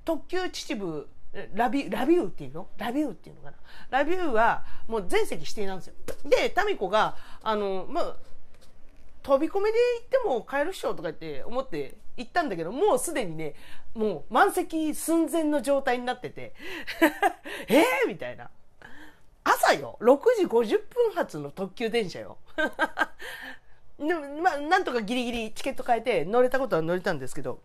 [0.05, 1.07] 特急秩父、
[1.53, 2.67] ラビラビューっていうの？
[2.77, 3.57] ラビューっていうのかな？
[3.89, 5.93] ラビューはもう全席指定なんですよ。
[6.25, 8.15] で、民子が、あの、まあ、
[9.23, 13.55] 飛び込みで行っても帰るっしょとか言って思って行ったんだけど、もうすでにね、
[13.95, 16.53] もう満席寸前の状態になってて、
[17.67, 18.49] えーみたいな。
[19.43, 22.37] 朝よ、6時50分発の特急電車よ。
[23.99, 27.61] でも、まあ、なんとかギリギリチケット変えて乗れたことは乗れたんですけど、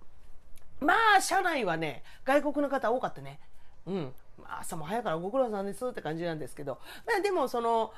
[0.81, 3.41] まあ、車内はね、外国の方多かったね。
[3.87, 4.15] うん。
[4.61, 7.93] 朝も早からご苦労さんですって感じなんですけど、まあ、でもその、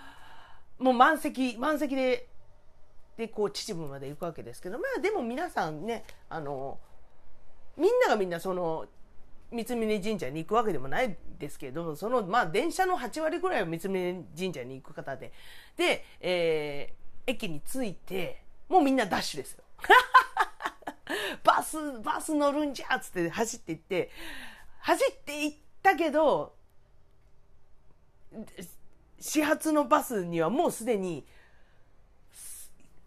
[0.78, 2.28] もう満席、満席で、
[3.20, 6.80] で、こう、秩父まで行くわけですけど、まあでも皆さんね、あの、
[7.76, 8.86] みんながみんなその、
[9.52, 15.32] 三峯神社に行くわけでもないですけど、その、まあ電車の8割ぐらいは三峯神社に行く方で、
[15.76, 19.64] で、えー、駅に着いて、もうみんなダッシュですよ。
[21.44, 24.10] バス、バス乗るんじゃっつって走っていって、
[24.78, 26.54] 走っていったけど、
[29.18, 31.26] 始発のバスにはもうすでに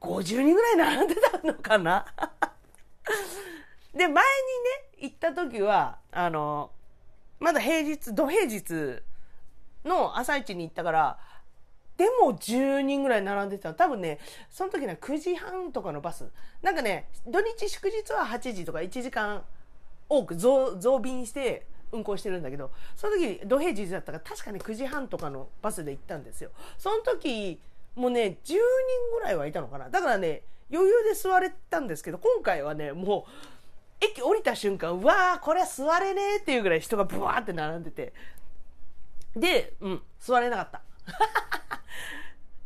[0.04, 2.06] 50人ぐらい並んでたのかな？
[3.96, 4.24] で、前にね、
[5.00, 6.72] 行った時は、あの、
[7.40, 9.02] まだ平日、土平日
[9.86, 11.20] の朝一に行ったから、
[11.98, 16.30] でも10人ぐらい並んでた多分ね、その時ね、9時半とかのバス。
[16.62, 19.44] なんかね、土日祝日は8時とか1時間
[20.10, 26.50] 多く増増便して運行してるんだけど、その時、土平日だったから確かに9時半とかのバスで行ったんですよ。
[26.78, 27.62] その時、
[27.96, 28.58] もうね、10人
[29.18, 29.90] ぐらいはいたのかな。
[29.90, 38.14] だからね、余裕で座れたんですけど、今回はね、もう、駅降りた瞬間、うわー、これは座れねえっていうぐらい人がブワーって並んでて。
[39.36, 40.82] で、うん、座れなかった。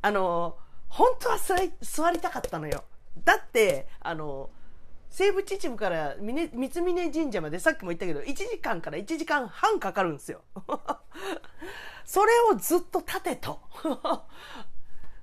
[0.01, 0.57] あの、
[0.89, 2.83] 本当は座り座りたかったのよ。
[3.23, 4.49] だって、あの、
[5.09, 10.41] 西武秩父から三峯神社までさっきも言ったけど、1時間から1時間半かかるんですよ。
[12.05, 13.59] それをずっと立てと。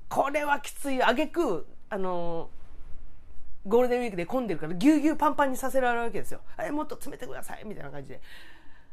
[0.09, 1.03] これはきつい。
[1.03, 2.51] あげく、あの
[3.67, 6.41] ゴールデンウィークで混んでるからぎゅうぎゅうパンパンにさせられるわけですよ。
[6.59, 8.21] え、もっと詰めてくださいみたいな感じで。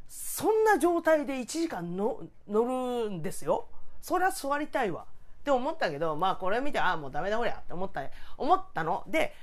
[0.08, 3.68] そんな状態で1時間の乗るんですよ。
[4.02, 5.06] そりゃ座りたいわ。
[5.42, 8.04] って思ったけど、まあこれ見て、ああ、もうダメだこりゃって思った、
[8.38, 9.04] 思ったの。
[9.08, 9.34] で、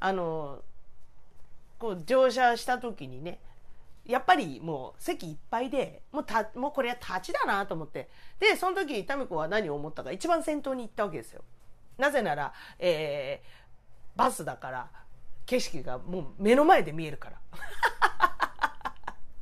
[0.00, 0.62] あの
[1.78, 3.40] こう乗車した時にね、
[4.06, 8.08] やっぱりもう席いっぱいで、もうた、もうこれは立ちだなと思って。
[8.38, 11.42] で、その時、タミコは何を思ったか、一番先頭に行ったわけですよ。
[11.98, 14.88] なぜなら、えー、バスだから、
[15.46, 17.40] 景色がもう目の前で見えるから。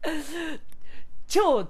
[1.27, 1.69] 超、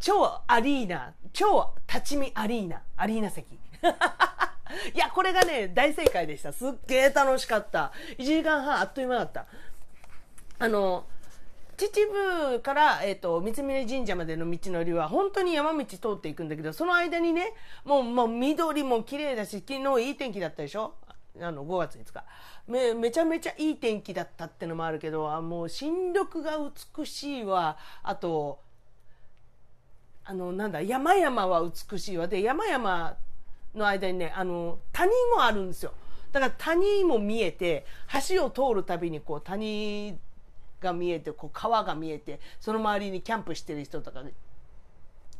[0.00, 3.54] 超アリーナ、超立ち見アリーナ、アリーナ席。
[4.94, 6.52] いや、これがね、大正解でした。
[6.52, 7.92] すっげえ楽しかった。
[8.18, 9.46] 1時間半あっという間だった。
[10.58, 11.06] あの、
[11.76, 17.52] 秩父から、えっ、ー、と、三峯神社までの道のりは、本当に山道通っていくんだけど、その間にね、
[17.84, 20.94] もう、もう緑も綺麗だし、昨日いい天気だったでしょ？
[21.40, 22.24] あの、5月5日。
[22.68, 26.58] め、めちゃめちゃいい天気だったってのもあるけど、あもう新緑が
[26.96, 27.76] 美しいわ。
[28.02, 28.60] あと、
[30.24, 32.28] あの、なんだ、山々は美しいわ。
[32.28, 33.16] で、山々
[33.74, 35.92] の間にね、あの、谷もあるんですよ。
[36.32, 37.84] だから谷も見えて、
[38.28, 40.18] 橋を通るたびにこう谷
[40.80, 44.22] が見えて、こう川が見えて、その周りにキャンプしてる人とか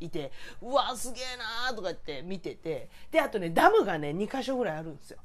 [0.00, 5.18] いて、うわ、すげえなーとか言って見てて、で、あとね、ダムがね、2箇所ぐらいあるんですよ。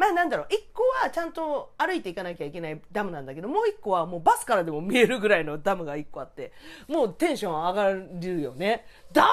[0.00, 6.52] まあなんだろう、1個はちゃんと歩いていかなきゃいけないダムなんだけど、もう1個はもうバスからでも見えるぐらいのダムが1個あって、
[6.88, 8.86] もうテンション上がるよね。
[9.12, 9.28] ダム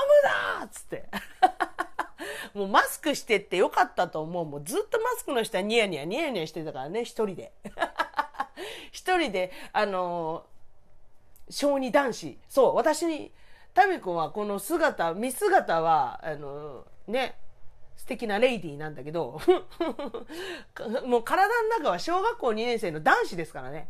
[0.60, 1.06] だっつって。
[2.54, 4.46] もうマスクしてってよかったと思う。
[4.46, 7.54] もうずっとマスクの下ニヤニヤニヤニヤしてたからね、一人で。
[8.92, 12.38] 一人で、あのー、小児男子。
[12.50, 13.32] そう、私に、
[13.74, 17.38] タミコはこの姿、見姿は、あのー、ね、
[17.96, 19.40] 素敵なレイディーなんだけど、
[21.06, 23.90] もう体の中は小学校2年生の男子ですからね。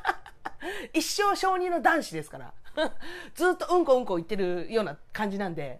[0.92, 2.52] 一生小児の男子ですから。
[3.34, 5.78] ずっとうんこうんこ言ってるような感じなんで。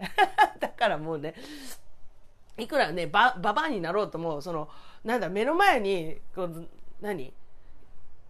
[0.61, 1.35] だからもうね、
[2.57, 4.69] いくらね、ば、ばばになろうとも、その、
[5.05, 6.69] なんだ、目の前に、こう、
[7.01, 7.33] 何？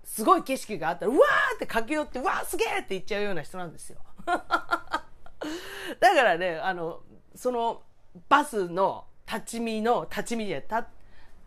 [0.07, 3.99] すごい景色があったら、うわーって駆け寄って、うわーすげーって言っちゃうような人なんですよ。
[4.25, 7.03] だからね、あの、
[7.35, 7.83] その、
[8.29, 10.85] バスの立ち見の、立ち見で立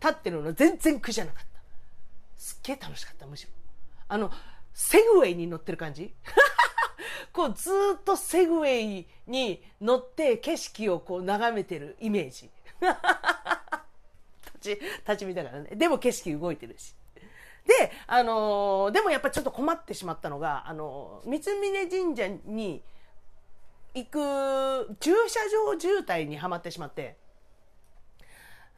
[0.00, 1.60] 立ってるの全然苦じゃなかった。
[2.36, 3.50] すっげえ楽しかった、むしろ。
[4.08, 4.30] あの、
[4.72, 6.14] セグウェイに乗ってる感じ？
[7.32, 12.50] こうずっとセグウェイに乗って景色をこう眺めてるイメージ。
[14.54, 15.70] 立ち、立ち見だからね。
[15.76, 16.94] でも景色動いてるし。
[17.66, 22.82] で、あのー、でもやっぱちょっと困ってしまったのが、あのー、三峯神社に
[23.94, 25.40] 行く駐車
[25.74, 27.16] 場渋滞にはまってしまって、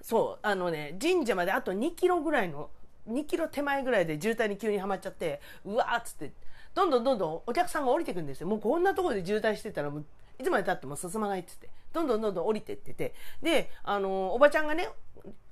[0.00, 2.70] そう、あのね、神社まであと2キロぐらいの、
[3.08, 6.32] 2キロ手前ぐらいで渋滞に急にはまっちゃって、うわーっつって、
[6.74, 8.46] どんどんどんどんお客さんが降りてくんですよ。
[8.46, 9.92] もうこんなところで渋滞してたら、
[10.38, 14.88] いつまでたっても進まないっつってどんどんどんどん降りてっててであのおばちゃんがね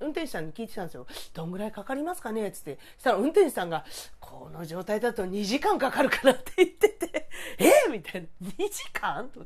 [0.00, 1.06] 運転手さんに聞いてたんですよ。
[1.32, 2.50] どんぐらいかかりますかね？
[2.50, 2.78] つって。
[2.98, 3.84] したら運転手さんが、
[4.18, 7.70] この状態だと2時間かかるかなって言ってて、え？
[7.88, 8.48] ー、みたいな。
[8.48, 9.28] 2時間？
[9.28, 9.44] と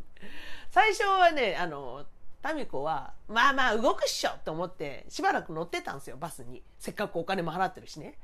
[0.70, 2.06] 最初はね、あの、
[2.40, 6.62] タミコは、まあまあ動くっしょと思って、しばらく乗ってたんですよ、バスに。
[6.78, 8.18] せっかくお金も払ってるしね。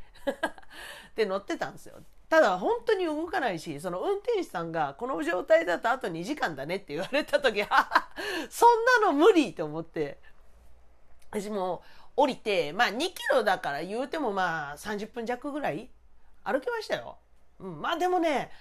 [1.16, 2.00] で、乗ってたんですよ。
[2.30, 8.08] ただ、本当に動かないし、その運転手さんが、この状態だとあと2時間だねって言われた時、は
[8.48, 10.18] そんなの無理と思って、
[11.32, 11.82] 私も
[12.16, 15.90] 降りて、まあ2キロだから言うてもまあ30分弱ぐらい
[16.44, 17.18] 歩きましたよ。
[17.58, 18.52] うん、まあでもね、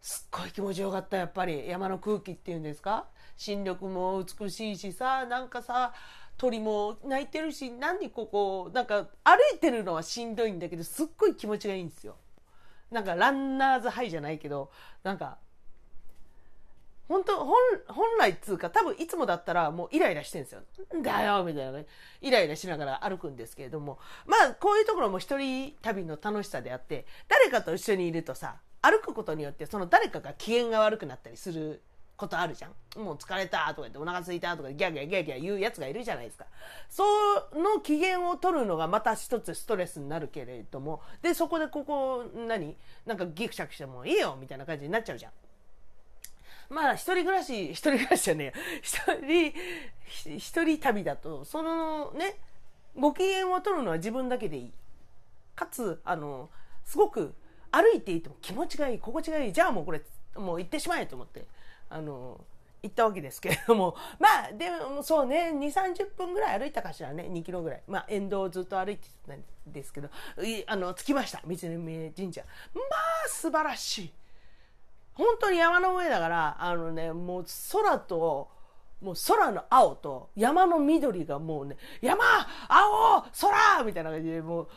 [0.00, 1.68] すっごい気持ちよかった、やっぱり。
[1.68, 3.06] 山の空気っていうんですか？
[3.36, 5.94] 新緑も美しいしさ、なんかさ、
[6.36, 12.16] 鳥も鳴いてるし、何ここ、なんか歩いてるのはしんどいんだけど、すっごい気持ちがいいんですよ。
[12.90, 14.70] なんかランナーズハイじゃないけど、
[15.02, 15.38] なんか
[17.08, 17.54] 本当本、
[17.88, 20.62] 本来っつうか、多分いつもだったらもうイライラしてるんですよ。
[21.02, 21.86] だよみたいなね。
[22.20, 23.98] イライラしながら歩くんですけれども。
[24.26, 31.82] まあ、こういうところも一人旅の楽しさであって、誰かと一緒にいるとさ、歩くことによってその誰かが機嫌が悪くなったりする
[32.16, 33.00] ことあるじゃん。
[33.02, 36.46] もう疲れたとか言ってお腹空いたとかギャギャギャギャ言うやつがいるじゃないですか。
[36.88, 37.04] そ
[37.54, 42.76] の機嫌を取るのがまた一つストレスになるけれども、で、そこでここ、何？
[43.04, 45.32] なんかギクシャクしてもいいよみたいな感じになっちゃうじゃん。
[46.68, 52.40] まあ、一人暮らし、一人暮らしじゃねえ一人、一人旅だと、そのね、
[52.96, 54.72] ご機嫌を取るのは自分だけでいい。
[55.54, 56.48] かつ、あの、
[56.84, 57.34] すごく
[57.70, 59.52] 歩いていても気持ちがいい、心地がいい。
[59.52, 60.02] じゃあもうこれ、
[60.34, 61.46] もう行ってしまえと思って、
[61.96, 62.40] あの、
[62.82, 67.82] 行ったわけですけれども、 まあ、でもそうね、2、30分ぐらい歩いたかしらね、2キロぐらい。
[67.86, 70.08] まあ、沿道をずっと歩いてたんですけど、
[70.66, 72.42] あの、着きました、三峯神社。
[72.74, 72.80] ま
[73.24, 74.14] あ、素晴らしい。
[75.14, 78.50] 本当に山の上だから、あのね、もう空と、
[79.00, 82.24] もう空の青と山の緑がもうね、山
[82.68, 84.68] 青空みたいな感じで、もう、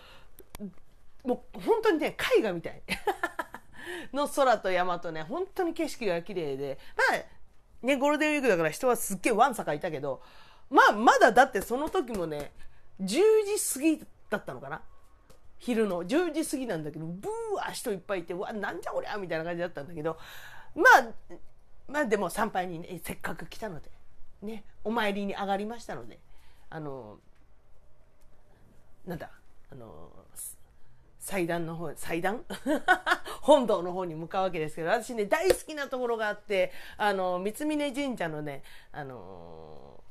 [1.27, 2.81] もう本当にね、絵画みたい。
[4.13, 10.21] の空と山とね、本当に景色が綺麗で、まあ、ね、ゴールデンウィークだから人はすっげえわんさかいたけど、
[10.69, 12.51] まあ、まだだってその時もね、
[13.01, 13.19] 10時
[13.73, 14.81] 過ぎだったのかな。
[15.59, 20.17] 昼の10時過ぎなんだけど、ブーわ人いっぱいいて、うわ、なんじゃこりゃみたいな感じだったんだけど、
[20.75, 21.35] まあ、
[21.87, 23.91] まあでも参拝にね、せっかく来たので、
[24.41, 26.19] ね、お参りに上がりましたので、
[26.69, 27.19] あの、
[29.05, 29.31] なんだ、
[29.71, 30.11] あの、
[31.29, 32.43] 祭壇の方、祭壇
[33.41, 40.03] 本堂の方に向かうわけですけど、私ね、大好きなところがあって、あの、三峯神社のね、あの、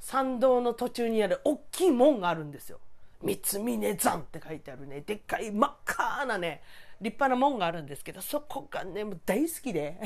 [0.00, 2.80] 参道の途中にある大きい門があるんですよ。
[3.20, 6.62] 三峯山って書いてあるね、でっかい真っ赤なね、
[7.02, 10.00] 立派な門があるんですけど、そこがね、もう大好きで。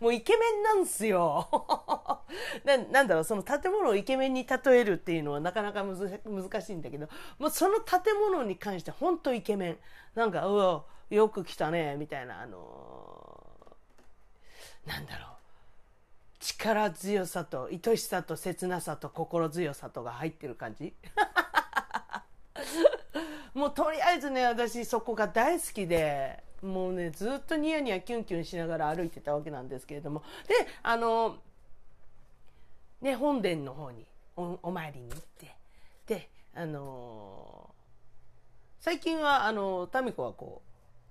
[0.00, 1.48] もうイケメンなんすよ
[2.64, 2.76] な。
[2.76, 9.78] なんだろう、その建物をイケメンに例えるっていうのはなかなか難しいんだけど、もうその建物に関して本当イケメン。
[10.14, 15.30] なんか、うわ、よく来たね、みたいな、あのー、なんだろう。
[16.40, 20.94] 力強さと愛しさと切なさと心強さとが入ってる感じ
[23.52, 30.22] もうとりあえずね、私そこが大好きで、もうね、ずっとニヤニヤキュンキュンしながら歩いてたわけなんですけれども。
[30.46, 31.38] で、あの、
[33.00, 35.56] ね、本殿の方におお参りに行って、
[36.06, 37.70] で、あの
[38.80, 40.62] 最近は、あの、民子はこ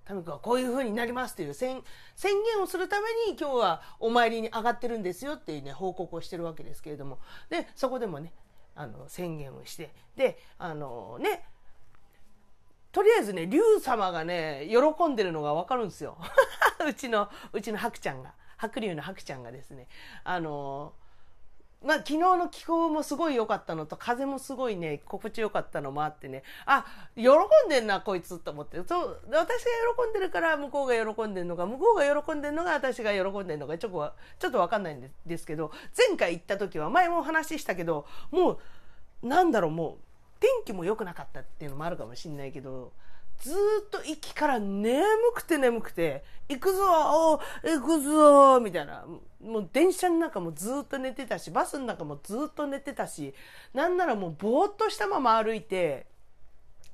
[0.10, 1.84] う、民子はこういう風になりますという宣
[2.16, 7.20] 宣言をするために今日はお参りに上がってるんですよっていうね、報告をしてるわけですけれども。
[7.50, 8.34] で、そこでもね、
[8.76, 11.46] あの、宣言をして、で、あのね、
[12.92, 16.18] とりあえずね、竜様がね、喜んでるのがわかるんですよ。
[16.88, 19.88] うちの、うちの白ちゃんが、白竜の白ちゃんがですね、
[20.24, 20.94] あの
[21.82, 28.82] まあ、昨日の気候もすごい良かったのと、風もすごいね、心地よかったのもあってね、あ、喜んでんな、こいつと思って。
[28.86, 29.70] そう、私が
[30.04, 38.60] 喜んでるから向こうが喜んでるのか、向こうが喜んでるのが私が喜んでるのか、ちょっと、ちょっとわかんないんですけど、前回行った時は、前もお話ししたけど、も
[39.24, 40.09] う、なんだろう、もう、
[40.40, 42.94] 天気も良くなかったっていうのもあるかもしんないけど、
[43.40, 45.02] ずっと息から眠
[45.34, 49.06] くて眠くて、行くぞお行くぞみたいな。
[49.42, 53.34] もう電車の中もずっと寝てたし、バスの中もずっと寝てたし、
[53.74, 56.08] なんならもうぼーっとしたまま歩いて、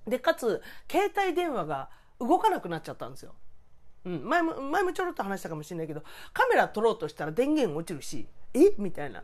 [0.05, 1.89] で、かつ、携帯電話が
[2.19, 3.33] 動かなくなっちゃったんですよ。
[4.05, 8.71] うん、前も、前もちょろっと話したかもしれないけど、カメラ撮ろうとしたら電源落ちるし、え？
[8.77, 9.23] みたいな。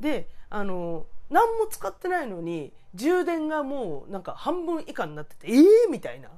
[0.00, 6.28] で、あの、何も使ってないのに、充電がもうなんか半分以下になってて、ええー、みたいな。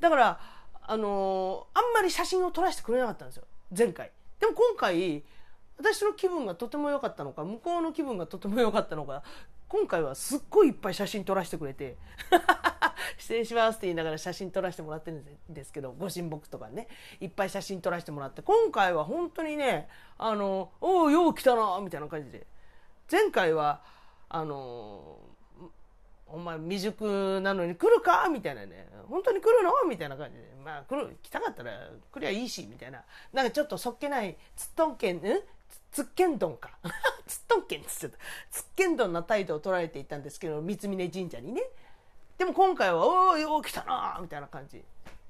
[0.00, 0.40] だから、
[0.82, 3.44] あのー、あんまり写真を撮らせてくれなかったんですよ。
[3.76, 4.10] 前回。
[4.40, 5.22] でも今回、
[5.78, 9.22] 私の気分がとても良かったのか向こうの気分がとても良かったのか
[9.68, 11.96] 今回はすっごいいっぱい写真撮らせてくれて
[13.18, 16.88] 失礼しますって言いながら写真撮らせてもらってるんですけどご神木とかね
[17.20, 19.88] いっぱい写真撮らせてもらって今回は本当にね
[20.18, 22.46] あのおおよう来たなみたいな感じで
[23.10, 23.82] 前回は
[24.34, 25.18] あの
[26.26, 28.28] お前未熟なのに来るか？
[28.30, 28.88] みたいなね。
[29.10, 29.70] 本当に来るの？
[29.86, 30.54] みたいな感じで。
[30.64, 33.02] まあ来る来たかったら来りゃいいしみたいな。
[33.34, 35.20] なんかちょっとそっけないつっとんけんん？
[35.90, 36.70] つっけんどんか。
[37.28, 38.18] つっとんけんっつっちゃった。
[38.50, 41.62] つっけんどんな態度を取られていたんですけど三峯神社にね。
[42.38, 44.82] でも今回は「おおよう来たな」みたいな感じ。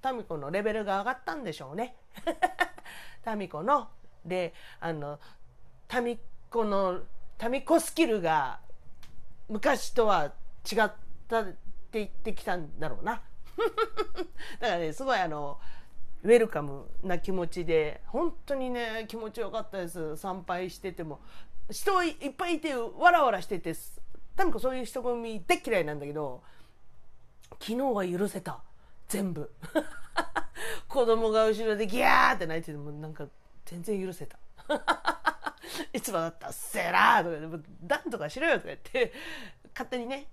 [0.05, 1.97] 民子のレベルが上がったんでしょうね。
[3.37, 3.89] 民子の
[4.25, 5.19] であの
[6.01, 7.01] 民子の
[7.51, 8.61] 民子スキルが
[9.53, 10.33] 昔とは
[10.71, 10.93] 違っ
[11.29, 11.57] たって
[11.93, 13.21] 言ってきたんだろうな。
[14.61, 15.61] だからねすごいあの
[16.23, 20.17] ウェルカムな気持ちで本当にね気持ちよかったです。
[20.17, 21.21] 参拝してても。
[21.71, 23.75] 人いっぱいいてわらわらしてて
[24.39, 26.43] 民子そういう人混みで嫌いなんだけど
[27.61, 28.63] 昨日は許せた。
[29.09, 29.53] 全部。
[30.89, 33.27] 子供が後ろでギャーって泣いててもなんか
[33.67, 34.39] 全然許せた。
[35.93, 39.13] いつもだったら「せら!」とかで「なんとかしろよ」とか言って
[39.75, 40.29] 勝手にね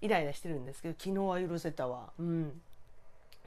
[0.00, 2.12] イライラしてるんですけど昨日は許せたわ。
[2.18, 2.62] うん。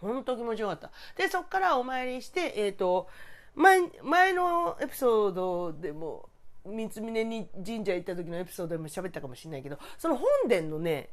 [0.02, 0.92] 本当気持ちよかった。
[1.16, 3.08] でそっからお参りしてえっ、ー、と
[3.56, 6.30] 前前のエピソードでも
[6.66, 11.10] 三峯に神社行った時のエピソードでも喋ったかもしれないけどその本殿のね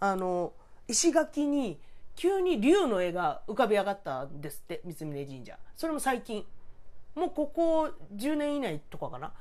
[0.00, 0.52] あの
[0.88, 1.80] 石垣に
[2.14, 5.58] 急に竜の絵が浮かび上がったんですって三峯神社。
[5.76, 6.44] それも最近。
[7.14, 9.32] もうここ10年以内とかかな。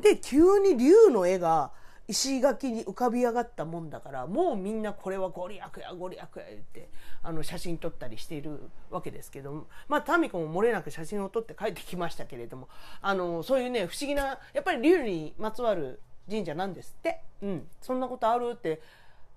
[0.00, 1.72] で急に竜の絵が
[2.08, 6.88] 石垣に浮かび上がったもんだからもうみんなこれはご利益やご利益や言って
[7.22, 12.68] あの写真撮ったりしているわけですけどもまあ民子も漏れなく写真を撮って帰ってきましたけれども
[13.02, 18.80] あのそういうね不思議なやっぱり竜にまつわる神社なんですって、うん、そんなことあるって。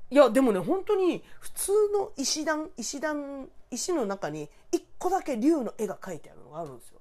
[0.10, 7.01] いやでもね本当に普通の石段石段石の中に1個だけ竜の絵が描いてあるのがあるんですよ。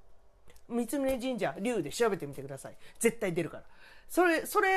[0.71, 2.77] 三峯神社竜で調べてみてください。
[2.99, 3.63] 絶対出るから。
[4.07, 4.69] それそれ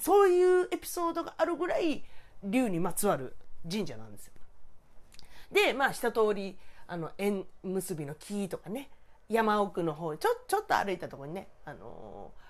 [0.00, 2.04] そういうエピソードがあるぐらい
[2.42, 3.36] 竜にまつわる
[3.70, 4.32] 神社なんですよ。
[5.52, 8.90] でまあ一通りあの縁結びの木とかね
[9.28, 12.42] 山奥の方ちょちょっと歩いたところにね、あのー、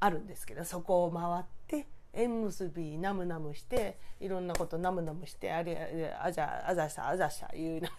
[0.00, 7.90] あるんですけどそこを回って縁結びナムナムしていろんなことナムナムしてあれあじゃあざしたあざした言うな。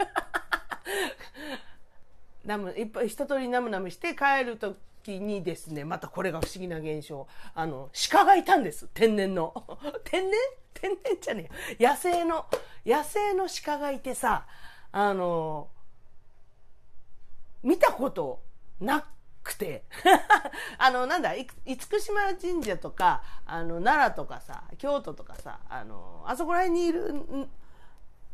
[2.45, 7.27] ナムいっぱい一通りナムナムして帰る時にですねまたこれが不思議な現象。
[7.53, 9.53] あの鹿がいたんです天然の。
[10.03, 10.31] 天然？
[10.73, 11.87] 天然じゃねえ。
[11.87, 12.45] 野生の
[12.85, 14.45] 野生の鹿がいてさ
[14.91, 15.69] あの
[17.61, 18.41] 見たこと
[18.79, 19.05] な
[19.43, 19.85] くて。
[20.77, 21.47] あのなんだ厳
[21.99, 27.13] 島神社とかあの奈良とかさ京都とかさあのあそこら辺にいる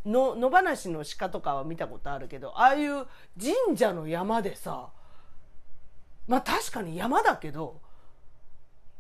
[0.10, 3.06] の野放しの鹿とかは見たことあるけどああいう
[3.40, 4.90] 神社の山でさ
[6.28, 7.80] まあ確かに山だけど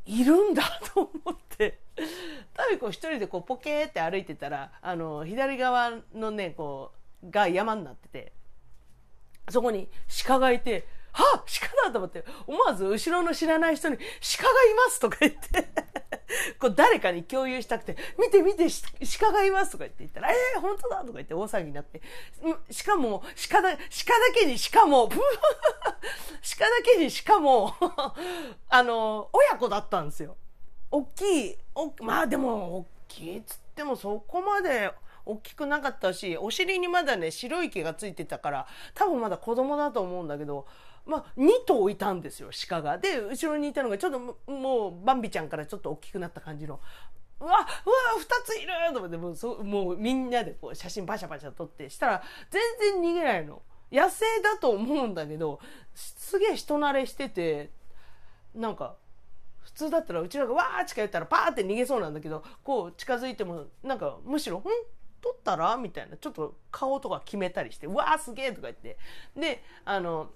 [0.05, 1.79] いるんだと思って。
[2.53, 6.91] 多分こう一人でこうポケーって歩いてたらあの左側のねこ
[7.23, 8.33] うが山になってて
[9.49, 9.87] そこに
[10.25, 10.87] 鹿がいて
[11.19, 15.39] はあ鹿だと思って思わず後ろの知らない人に鹿がいますとか言って。
[16.59, 18.67] こう誰かに共有したくて見て見て
[19.19, 22.01] 鹿がいますとか言って言ったらえー、本当だとか言って大騒ぎになって。
[22.69, 23.79] しかも鹿だ鹿だ
[24.35, 25.09] けにしかも。
[25.09, 25.23] 鹿だ
[26.83, 27.73] けにしかも。
[28.69, 30.37] あの親子だったんですよ。
[30.91, 34.91] 大きいおまあでも大きいっつってもそこまで
[35.25, 40.65] 大きくなかったしお尻にまだね白い毛がついてたから多分まだ子供だと思うんだけど
[41.09, 42.97] まあ、2頭いたんですよ鹿が。
[42.97, 46.79] で後ろにいたのがちょっともうバンビちゃんからちょっと大きくなった感じの。
[47.41, 47.65] うわうわ2
[48.45, 52.61] ついると思ってもうそもうみんなでこう写真バシャバシャ撮ってしたら全
[53.01, 53.61] 然逃げないの。
[53.91, 55.59] 野生だと思うんだけど
[55.95, 57.71] すげえ人慣れしてて
[58.53, 58.97] なんか
[59.61, 64.63] 普通だったらうちらがわー近寄ったらパーって逃げそうなんだけどこう近づいてもなんかむしろ「ん？
[65.21, 68.97] 撮ったら?」みたいなちょっと顔とか決めたりして「うわーすげえ!」とか言って
[69.35, 70.29] であの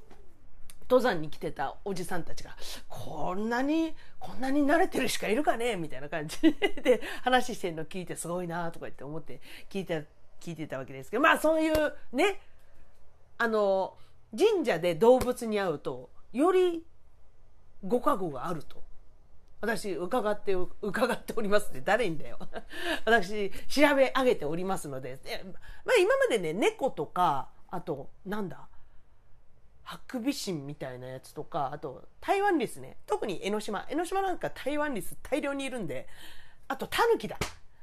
[0.89, 2.55] 登山に来てたおじさんたちが、
[2.87, 5.75] こんなに、こんなに慣れてるしかいるかね？
[5.75, 10.05] みたいな感じで話してるの聞いてすごいなとか言って思って聞いて、
[10.39, 11.73] 聞いてたわけですけど、まあそういう
[12.11, 12.41] ね、
[13.37, 13.95] あの、
[14.37, 16.83] 神社で動物に会うと、より
[17.83, 18.81] ご加護があると。
[19.61, 22.37] 私、伺って、伺っておりますって誰にだよ。
[23.05, 25.19] 私、調べ上げておりますので、
[25.85, 28.67] まあ今までね、猫とか、あと、なんだ？
[29.83, 32.97] ハクビシンみたいなやつとかあと台湾リスね。
[33.05, 33.85] 特に江ノ島。
[33.89, 36.07] 江ノ島なんか台湾リス大量にいるんで
[36.67, 37.37] あとタヌキだ。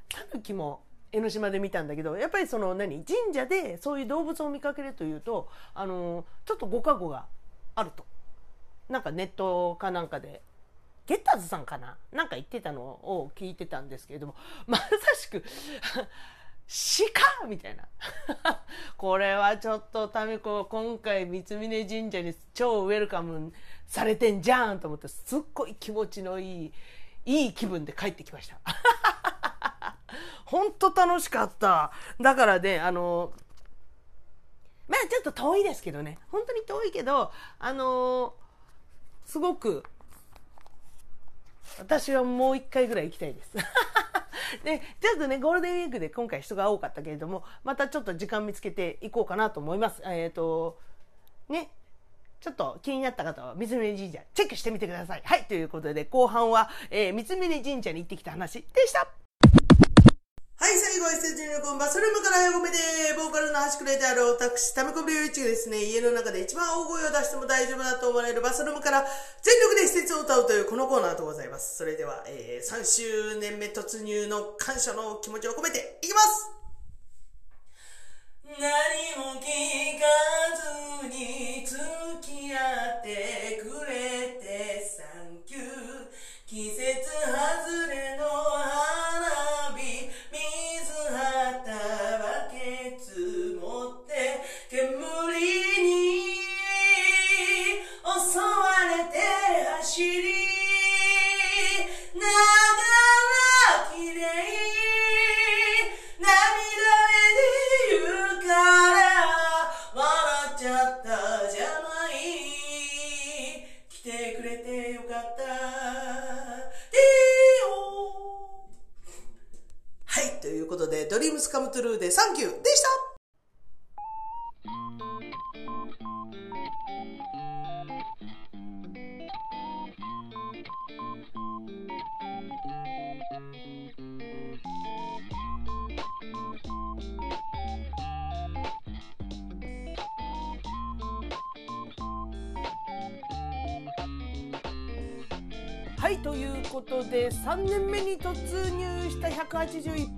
[0.09, 0.82] タヌキも
[1.12, 7.26] 江ノ島で見たんだけどやっぱりその何神社でそういう動物を見かけるというとあのちょっとご加護が
[7.74, 8.05] あると。
[8.88, 10.42] なんかネットかなんかで
[11.07, 11.96] ゲッターズさんかな？
[12.12, 14.34] なんか言ってたのを聞いてたんですけれども
[14.66, 15.44] まさしく
[16.71, 17.85] 鹿みたいな。
[18.97, 23.53] これはちょっと民子今回三峯神社に超ウェルカム
[23.87, 26.73] されてんじゃんと思ってすっごい気持ちのいい
[27.25, 28.61] いい気分で帰ってきました。
[30.47, 31.91] 本当楽しかった。
[32.21, 33.33] だからねあの
[34.87, 36.18] まあちょっと遠いですけどね。
[36.31, 38.35] 本当に遠いけどあの
[39.25, 39.83] すごく
[41.79, 43.53] 私はもう一回ぐらい行きたいです
[44.64, 50.03] で、ちょっとね、ゴールデンウィークで今回人が多かったけれども、またちょっと時間見つけていこうかなと思います。
[50.05, 50.79] えっ、ー、と、
[51.49, 51.71] ね、
[52.41, 55.23] ちょっと気になった方は三峯神社チェックしてみてください。
[55.25, 59.20] はい、ということで後半は、えー、三峯神社に行ってきた話でした。
[60.61, 62.77] はい、最後は施設入魂バスルームから横目で、
[63.17, 69.01] ボーカルの端くれである私、タメコビューチがですね、家の中で一番大声を出しても大丈夫だと思われるバスルームから
[69.41, 71.79] 全力で施設を歌うというこのコーナーでございます。
[71.79, 76.53] それでは、えー、3周年目突入の感謝の気持ちを込めていきます
[78.45, 78.61] 何
[79.17, 80.05] も聞か
[81.01, 81.81] ずに付
[82.21, 85.65] き合ってくれてサンキュー
[86.45, 88.99] 季節外れのカ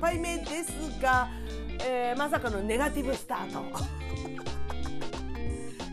[0.02, 1.30] 杯目ですが、
[1.86, 3.60] えー、まさかのネガティブスタート。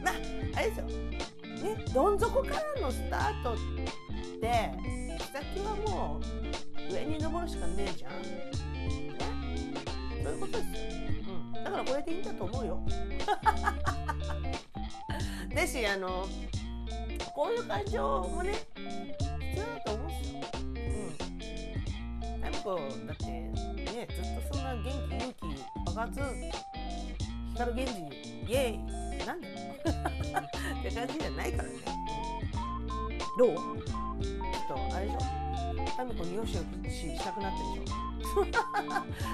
[0.04, 0.16] まあ
[0.56, 0.86] あれですよ。
[0.86, 0.96] ね
[1.94, 3.58] どん底からのスタートっ
[4.42, 4.74] て
[5.32, 6.20] 先はも
[6.90, 8.14] う上に登るしかねえじゃん。
[8.24, 8.50] ね。
[10.24, 10.72] そういうことですよ、
[11.28, 12.80] うん、だからこれでいいんだと思うよ。
[15.54, 16.26] ですしあの
[17.36, 18.56] こういう感情もね
[31.20, 31.70] じじゃないからね。
[33.38, 33.56] どう？
[33.56, 35.20] ちょっとあれでしょ。
[35.96, 38.46] タミコによしよししたくなってるでしょ。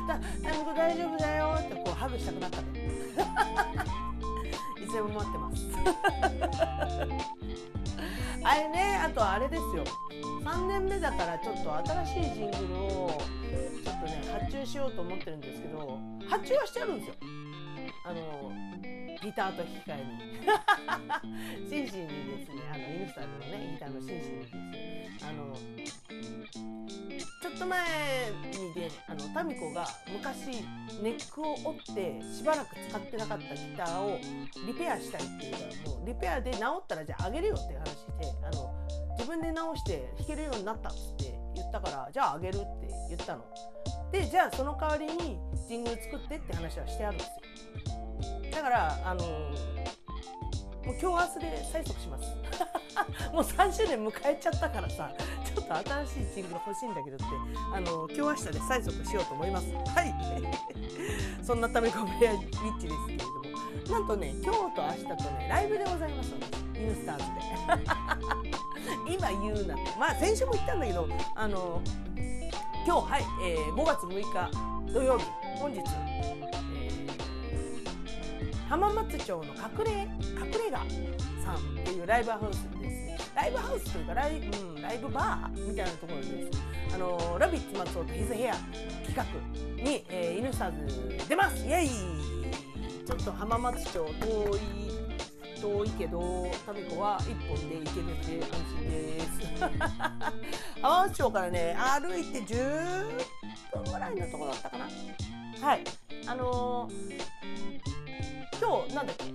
[0.08, 2.68] だ タミコ大丈夫だよってこうハグしたくなったね
[4.84, 5.68] いつでも待ってます。
[8.44, 9.84] あれねあとあれですよ。
[10.44, 11.76] 3年目だからちょっと
[12.06, 13.18] 新しいジングルを
[13.84, 15.98] ちょっとね発注しようと思ってるんですけど
[16.30, 17.16] 発注はしてあるんですよ。
[18.06, 18.52] あの
[19.26, 20.06] ギターと引き換え
[21.66, 25.58] にシンシンにですねあのイヌスタルのねギターのシンシンにですねあの
[27.42, 27.80] ちょっと前
[28.54, 30.64] にであのタミコが昔
[31.02, 34.20] ネックを折ってしばらく使ってなかったギターを
[34.68, 37.86] リペアしたいっていうからもうリペアで直ったらじゃああげるよっていう話
[38.20, 42.66] であの自分で直して弾けるようになったっつって言ったからじゃああげるって
[43.10, 43.44] 言ったの
[44.12, 47.45] でじゃあその代わりにジングル作ってって話はしてあるんですよ。
[48.56, 49.22] だからあの
[50.86, 52.30] もう今日明日で催促します。
[53.34, 55.12] もう3周年迎えちゃったからさ
[55.44, 57.26] ちょっと新しいジングル欲しいんだけどって
[57.74, 59.68] あの今日明日で催促しようと思います。
[59.74, 60.16] はい。
[61.44, 63.36] そんなためこ部屋ウィッチですけれども。
[63.92, 67.26] なんとね今日と明日とねライブでございますニュースターズ
[69.06, 69.12] で。
[69.14, 70.00] 今言うなって。
[70.00, 71.82] まあ先週も言ったんだけどあの
[72.88, 75.26] 今日はい、えー、5月6日土曜日
[75.60, 75.80] 本日、
[78.70, 80.72] 浜松町の隠れ隠れ家
[81.44, 83.36] さんっていうライブハウスです。
[83.36, 86.62] ライブハウスというかライ,、うん、ライブバーみたいなところです。
[86.94, 88.56] あのラビッツ松尾とヒズヘア
[89.06, 89.24] 企画
[89.84, 91.66] に、えー、イヌスターズ出ます。
[91.66, 91.90] イエイ。
[93.06, 94.86] ちょっと浜松町遠い
[95.62, 99.28] 遠いけどタミコは1本で行けるんで安心です。
[100.82, 104.86] 浜松町からね歩いて10分ぐらいのところだったかな。
[105.62, 105.84] はい。
[106.28, 107.35] あのー、
[108.66, 109.26] 今日なんだっけ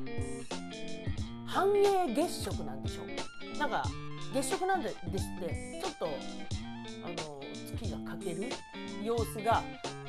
[1.47, 3.03] 繁栄月食なんでしょ。
[3.05, 3.85] うなんか
[4.35, 4.99] 月食なんですっ
[5.41, 5.81] て。
[5.81, 6.07] ちょっと
[7.05, 7.41] あの
[7.79, 8.51] 月が欠ける
[9.05, 9.63] 様子が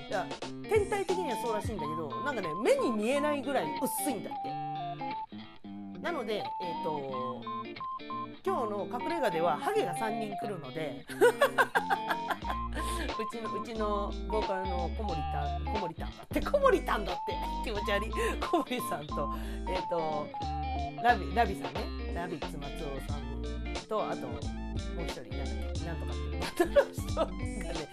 [0.10, 0.26] いや
[0.64, 6.02] 天体的にはそうらしいんだけどなんかね目に見えないぐらい薄いんだって。
[6.02, 7.44] なのでえっ、ー、と
[8.44, 11.06] 今日の隠れ家ではハゲが3人来るので
[13.22, 18.12] うちのうちのボーカルの小森たん小森たんだって小森たんだって 気持ち悪い。
[18.40, 19.34] 小森さんと
[19.68, 20.28] えっ、ー、と
[21.04, 22.14] ラビラビさんね。
[22.16, 24.40] ラビッツ松尾さんとあともう
[25.04, 25.86] 一人なんだっけ。
[25.86, 26.94] なんとかっていう。
[26.94, 27.88] 人がね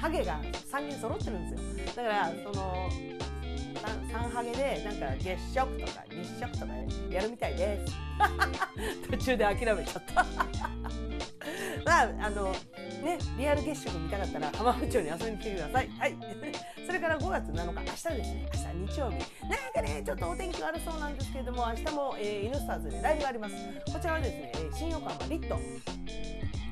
[0.00, 1.86] ハゲが3人揃ってるんですよ。
[1.86, 2.90] だからその
[3.76, 6.72] 3, ハゲでなんか月食とか日食とか
[7.10, 7.94] やるみたいです。
[9.10, 10.26] 途中で諦めちゃった。
[11.84, 12.52] まああの
[13.02, 15.88] ねリアル月食見たかったら浜松町に遊びに来てください。
[15.88, 16.16] はい。
[16.86, 18.48] それから5月7日明日ですね。
[18.54, 19.16] 明日日曜日。
[19.42, 23.54] なんかねちょっとお天気悪そうなんですけれども明日も、えー、イヌスターズでライブがあります。
[23.92, 25.58] こちらはですね新横浜リット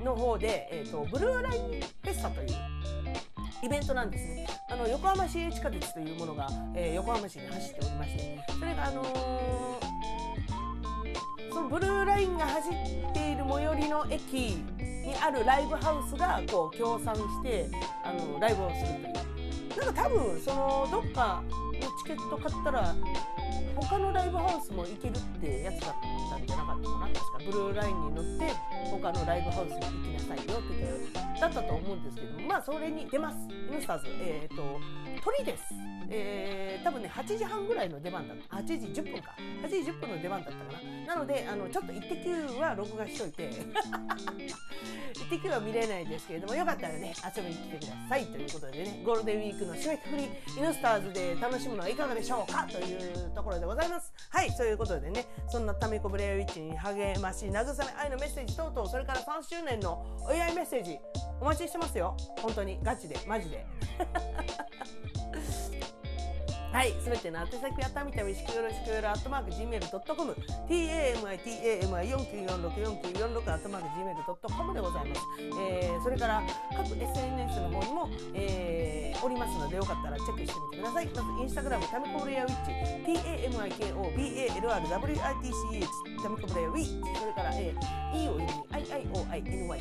[0.05, 2.84] の方で、えーと、ブルーラインフェスタという
[3.65, 4.27] イベントなんです。
[4.27, 9.09] ねあの横浜市営地下鉄というものが、えー、横浜市に走っておりましてそれがあのー、
[11.51, 17.71] そのブルーラインが走っている最寄りの駅にあるライブハウスがこう協賛して
[18.05, 19.85] あのライブをするという。
[19.87, 22.95] なんか多分そのどっかのチケット買ったら
[23.77, 26.24] 他のライブハウスも行けるってやつだった。
[26.39, 27.39] んじゃなかったかな確か？
[27.39, 28.53] ブルーラインに乗って
[28.91, 34.81] 他のライブハウスに行きなさいよってだったと思うんですけどまあそれに出ます「イヌスターズ」えっ、ー、と
[35.23, 35.65] 鳥です、
[36.11, 38.57] えー、多分ね8時半ぐらいの出番だった。
[38.57, 39.35] 8時10分か。
[39.63, 41.15] 8時10分の出番だったかな。
[41.15, 50.25] なのであのちょっと「イッテ Q!」は録画しといて「イッテ Q!」は見れないですけれどもよかったらね遊びに来てくださいということでねゴールデンウィークの締めくくり
[50.59, 54.13] 「イヌスターズ」で楽しむのはいかがでしょうかというところでございます。
[54.31, 60.99] はいそういうことでねそんなタミコブレイウィッチに励まし慰め愛のメッセージ等々それから3周年のお祝いメッセージ
[61.41, 62.17] お待ちしてますよ。
[62.41, 63.19] 本当にガチで。
[63.27, 63.67] マジで。
[66.75, 70.35] はい、すべての宛先はたみたみしくよろしくよろアットマーク Gmail.com
[70.67, 76.43] tamitamI49464946 アットマーク Gmail.com でございます、えー、それから
[76.75, 81.07] 各 SNS の方にも、えー、おりますのでよかったらチェックしてみてください。
[81.07, 82.73] まずインスタグラムタミコブレイヤーウィッチ
[83.55, 85.87] TAMIKOBALRWITCH
[86.25, 86.89] タミコブレイヤーウィッチ
[87.21, 87.75] それから、えー、
[88.19, 89.79] E を意味 IIOINY E を意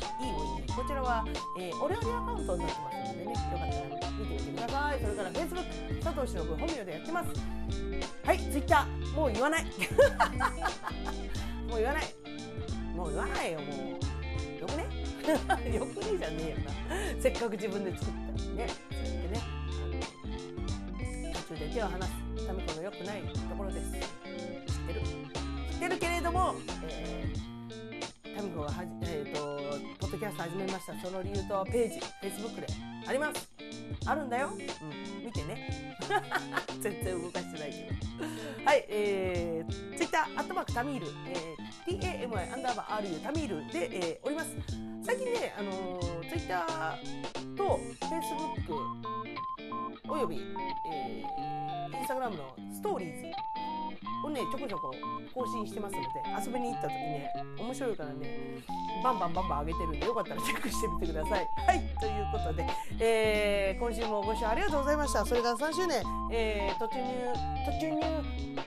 [0.62, 1.24] 味こちらは、
[1.58, 5.00] えー、お料理アカウントになってますのでねよかったら見てみてください。
[5.00, 7.28] それから Facebook 藤忍本名でやってます。
[8.24, 9.64] はいツイッターもう言わない。
[11.68, 12.04] もう言わない。
[12.94, 13.68] もう言わないよもう。
[14.60, 14.84] よくね？
[15.74, 16.70] よくねじゃねえよな。
[17.22, 18.66] せっかく自分で作ったのにね。
[18.90, 19.40] そうやってね。
[21.48, 22.12] 途中で手を離す。
[22.46, 23.92] ためこの良くないところです。
[23.92, 24.00] 知っ
[24.86, 25.00] てる？
[25.72, 26.54] 知ってるけれども、
[26.88, 29.38] えー、タミコがはじ、えーと、
[29.98, 30.94] ポッドキャスト始めました。
[31.00, 32.66] その理由とページ Facebook で
[33.06, 33.48] あります。
[34.06, 34.58] あるんだよ、うん、
[35.24, 35.93] 見てね。
[36.80, 37.94] 全然動かしてないけど。
[38.64, 44.50] はいえー、ツイッターアットマークタミール、えー、TAMI アンダーバー RU タミールで、えー、おります。
[45.04, 46.00] 最近ねあの、
[46.30, 49.53] ツイッターとフェイスブック
[50.08, 53.26] および、えー、インスタグラムのストーリーズ
[54.24, 54.94] をねちょこちょこ
[55.34, 56.08] 更新してますので
[56.46, 58.38] 遊びに行った時ね面白いからね
[59.02, 61.46] バンバンバンバン上げてるんでよかったらチェックしてみてください。
[61.66, 62.66] はいということで、
[63.00, 67.04] えー、今週もご視聴ありがとうございましたそれから3周年、えー、突入
[67.66, 68.00] 突入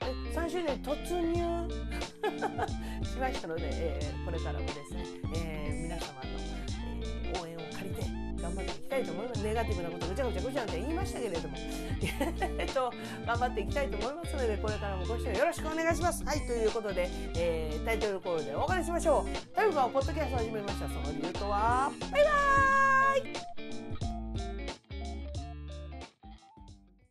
[0.02, 1.98] え3周年突入？
[3.04, 5.04] しましたので、えー、これからもですね、
[5.36, 6.37] えー、皆様の、
[8.48, 9.44] 頑張っていきたいと思います。
[9.44, 11.58] ネガティブなことぐちゃぐちゃぐちゃって言いましたけれども。
[12.58, 12.94] えっと
[13.26, 16.24] 頑張っていきたいと思いますのでこれからもご視聴よろしくお願いします。
[16.24, 19.56] はいということで、えー、タイトルコールでお別れしましょう。
[19.56, 20.88] というかポッドキャスト始めました。
[20.88, 23.67] その理由とはバイバーイ！